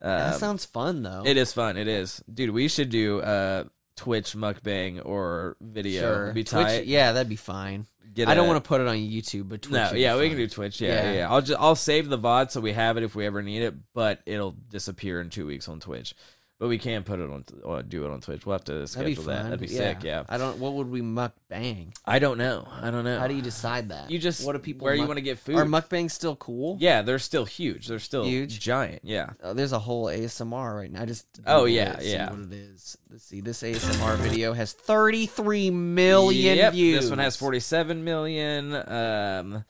[0.00, 1.22] that Um, sounds fun though.
[1.24, 1.76] It is fun.
[1.76, 2.50] It is, dude.
[2.50, 3.64] We should do uh
[4.02, 6.00] Twitch mukbang or video.
[6.02, 6.22] Sure.
[6.24, 6.86] It'd Be Twitch- tight.
[6.86, 7.86] yeah, that'd be fine.
[8.14, 9.72] Get I don't want to put it on YouTube, but Twitch.
[9.72, 10.80] No, yeah, we can do Twitch.
[10.80, 11.12] Yeah, yeah, Yeah.
[11.18, 11.30] yeah.
[11.30, 13.74] I'll just I'll save the VOD so we have it if we ever need it,
[13.94, 16.14] but it'll disappear in two weeks on Twitch.
[16.62, 18.46] But we can't put it on or do it on Twitch.
[18.46, 19.42] We'll have to That'd schedule that.
[19.42, 20.04] That'd be sick.
[20.04, 20.22] Yeah.
[20.28, 20.60] I don't.
[20.60, 21.92] What would we mukbang?
[22.06, 22.68] I don't know.
[22.80, 23.18] I don't know.
[23.18, 24.12] How do you decide that?
[24.12, 24.84] You just what do people?
[24.84, 25.56] where you want to get food?
[25.56, 26.76] Are mukbangs still cool?
[26.78, 27.88] yeah, they're still huge.
[27.88, 28.60] They're still Huge?
[28.60, 29.00] giant.
[29.02, 29.30] Yeah.
[29.42, 31.02] Uh, there's a whole ASMR right now.
[31.02, 32.30] I just Oh, yeah, it, see yeah.
[32.30, 32.96] What it is?
[33.10, 33.40] Let's see.
[33.40, 37.00] This ASMR video has 33 million Yep, views.
[37.00, 38.72] This one has 47 million.
[38.72, 39.64] Um,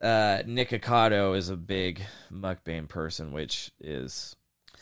[0.00, 2.00] uh, Nikocado is a big
[2.32, 4.36] mukbang person, which is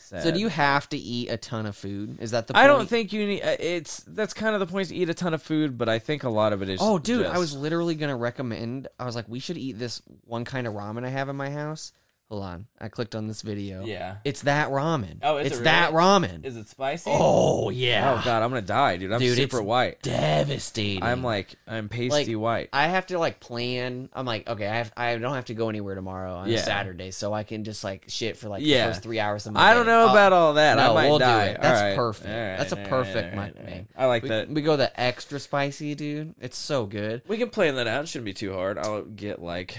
[0.09, 0.23] sad.
[0.23, 2.17] So do you have to eat a ton of food?
[2.19, 2.57] Is that the?
[2.57, 3.41] I don't think you need.
[3.41, 5.99] uh, It's that's kind of the point to eat a ton of food, but I
[5.99, 6.79] think a lot of it is.
[6.81, 8.87] Oh, dude, I was literally gonna recommend.
[8.99, 11.49] I was like, we should eat this one kind of ramen I have in my
[11.49, 11.93] house.
[12.29, 12.65] Hold on.
[12.77, 13.85] I clicked on this video.
[13.85, 14.17] Yeah.
[14.25, 15.19] It's that ramen.
[15.23, 15.63] Oh, is it it's really?
[15.63, 16.43] that ramen.
[16.45, 17.09] Is it spicy?
[17.13, 18.19] oh yeah.
[18.19, 19.13] Oh god, I'm gonna die, dude.
[19.13, 20.01] I'm Dude, super it's white.
[20.01, 21.03] Devastating.
[21.03, 22.69] I'm like I'm pasty Like, white.
[22.73, 24.09] I have to like plan.
[24.11, 26.57] I'm like, okay, I have, I don't have to go anywhere tomorrow on Yeah.
[26.57, 28.87] a Saturday, so I can just like shit for like Yeah.
[28.87, 29.91] the first three hours of my I don't day.
[29.93, 30.79] know I'll- about all that.
[30.79, 31.45] I might we'll do die.
[31.45, 31.61] it.
[31.61, 31.95] That's All right.
[31.95, 32.29] perfect.
[32.29, 33.73] All right, That's a perfect all right, mi- all right.
[33.73, 33.87] thing.
[33.97, 34.49] I like we, that.
[34.49, 36.35] We go the extra spicy, dude.
[36.41, 37.21] It's so good.
[37.27, 38.03] We can plan that out.
[38.03, 38.77] It shouldn't be too hard.
[38.77, 39.77] I'll get like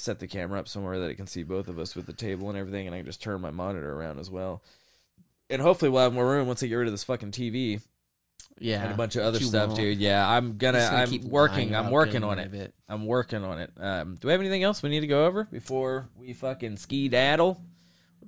[0.00, 2.48] set the camera up somewhere that it can see both of us with the table
[2.48, 4.62] and everything, and I can just turn my monitor around as well.
[5.48, 7.80] And hopefully we'll have more room once I get rid of this fucking TV
[8.58, 9.80] Yeah, and a bunch of other stuff, won't.
[9.80, 9.98] dude.
[9.98, 10.78] Yeah, I'm gonna.
[10.78, 11.74] Gonna I'm keep working.
[11.74, 12.54] I'm working on it.
[12.54, 12.74] it.
[12.88, 13.72] I'm working on it.
[13.76, 17.08] Um, do we have anything else we need to go over before we fucking ski
[17.08, 17.60] daddle?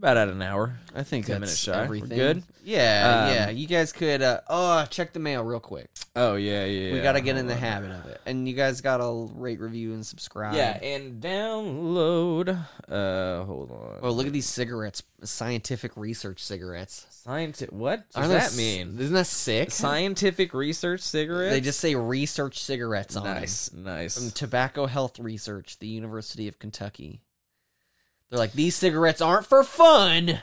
[0.03, 0.81] About at an hour.
[0.97, 1.87] I think 10 that's minutes shy.
[1.89, 2.43] We're good?
[2.65, 3.51] Yeah, Um, yeah.
[3.51, 4.21] You guys could.
[4.21, 5.89] Uh, oh, check the mail real quick.
[6.17, 6.93] Oh yeah, yeah.
[6.93, 9.61] we got to get in the habit of it, and you guys got to rate,
[9.61, 10.57] review, and subscribe.
[10.57, 12.49] Yeah, and download.
[12.89, 14.01] Uh, hold on.
[14.03, 15.05] Oh, look at these cigarettes.
[15.23, 17.07] Scientific research cigarettes.
[17.11, 17.73] Scientific.
[17.73, 18.99] What does that mean?
[18.99, 19.71] Isn't that sick?
[19.71, 21.53] Scientific research cigarettes.
[21.53, 23.35] They just say research cigarettes on them.
[23.37, 24.19] nice, nice.
[24.19, 27.21] From Tobacco Health Research, the University of Kentucky.
[28.33, 30.41] They're like, these cigarettes aren't for fun.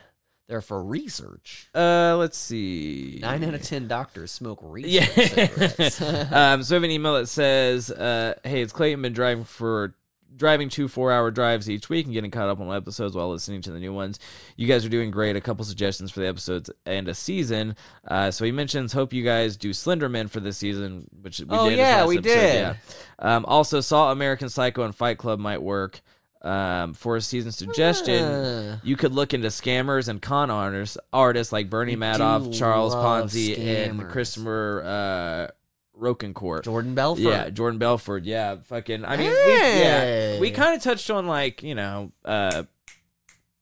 [0.47, 1.69] They're for research.
[1.73, 3.17] Uh, let's see.
[3.19, 5.99] Nine out of ten doctors smoke research cigarettes.
[6.31, 9.01] um, so I have an email that says, uh, "Hey, it's Clayton.
[9.01, 9.95] Been driving for
[10.35, 13.71] driving two four-hour drives each week and getting caught up on episodes while listening to
[13.71, 14.19] the new ones.
[14.55, 15.35] You guys are doing great.
[15.35, 17.75] A couple suggestions for the episodes and a season.
[18.07, 21.67] Uh, so he mentions, hope you guys do Slenderman for this season, which we Oh,
[21.69, 21.77] did.
[21.79, 22.53] yeah, we episode, did.
[22.55, 22.75] Yeah.
[23.17, 25.99] Um, also saw American Psycho and Fight Club might work.
[26.41, 28.79] Um, for a season suggestion, Ah.
[28.81, 33.99] you could look into scammers and con artists, artists like Bernie Madoff, Charles Ponzi, and
[33.99, 34.11] scammers.
[34.11, 36.63] Christopher uh, Rocancourt.
[36.63, 37.23] Jordan Belfort.
[37.25, 38.23] Yeah, Jordan Belfort.
[38.23, 39.03] Yeah, fucking.
[39.03, 42.63] I mean, we, yeah, we kind of touched on like you know, uh,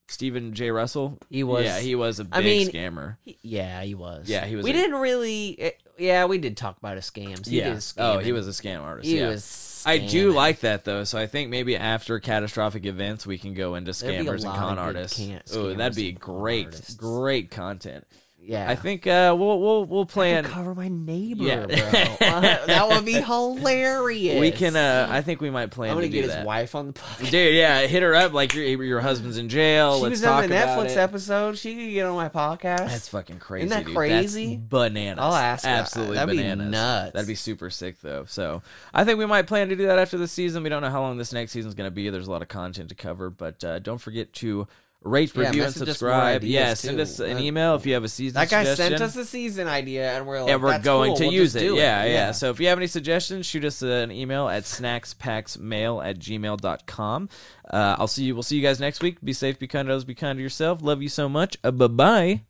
[0.09, 0.71] Stephen J.
[0.71, 1.17] Russell.
[1.29, 3.17] He was- Yeah, he was a big I mean, scammer.
[3.25, 4.29] He- yeah, he was.
[4.29, 5.55] Yeah, he was We a- didn't really.
[5.59, 7.47] eh, yeah, we did talk about his scams.
[7.47, 7.79] He yeah.
[7.97, 9.07] Oh, he was a scam artist.
[9.09, 9.29] He yeah.
[9.29, 9.83] was.
[9.85, 13.75] I do like that though, so I think maybe after catastrophic events we can go
[13.75, 15.21] into There'd be a scammers and con artists.
[15.53, 16.95] Oh, that'd be great, artists.
[16.95, 18.05] great content.
[18.47, 18.69] Yeah.
[18.69, 20.45] I think uh, we'll we'll we'll plan.
[20.45, 21.65] cover my neighbor, Yeah.
[21.65, 21.77] bro.
[22.37, 24.39] Uh, that would be hilarious.
[24.39, 24.75] We can.
[24.75, 26.45] Uh, I think we might plan I'm gonna to get his that.
[26.45, 27.31] wife on the podcast.
[27.31, 29.97] Dude, yeah, hit her up like your your husband's in jail.
[29.97, 30.97] she Let's was talk on the Netflix it.
[30.97, 31.57] episode.
[31.57, 32.87] She could get on my podcast.
[32.87, 33.67] That's fucking crazy.
[33.69, 33.95] that dude.
[33.95, 34.55] crazy?
[34.55, 35.19] That's bananas.
[35.21, 35.65] I'll ask.
[35.65, 36.71] Absolutely That'd be bananas.
[36.71, 37.13] nuts.
[37.13, 38.25] That'd be super sick though.
[38.25, 38.61] So
[38.93, 40.63] I think we might plan to do that after the season.
[40.63, 42.09] We don't know how long this next season's going to be.
[42.09, 44.67] There's a lot of content to cover, but uh, don't forget to
[45.03, 46.43] rate, Yeah, review, and message us more subscribe.
[46.43, 47.01] Yeah, send too.
[47.03, 48.33] us an email if you have a season.
[48.35, 48.97] that guy suggestion.
[48.97, 51.17] sent us a season idea, and we're like, and we're "That's going cool.
[51.17, 51.59] to We'll use it.
[51.59, 56.05] do Yeah, yeah, So if you have any suggestions, shoot us an email at snackspacksmail
[56.05, 57.29] at gmail.com.
[57.69, 58.33] Uh, I'll see you.
[58.33, 59.19] We'll see you guys next week.
[59.23, 60.81] Be safe, be kind to others, be kind to yourself.
[60.81, 61.57] Love you so much.
[61.63, 62.41] Uh, bye bye.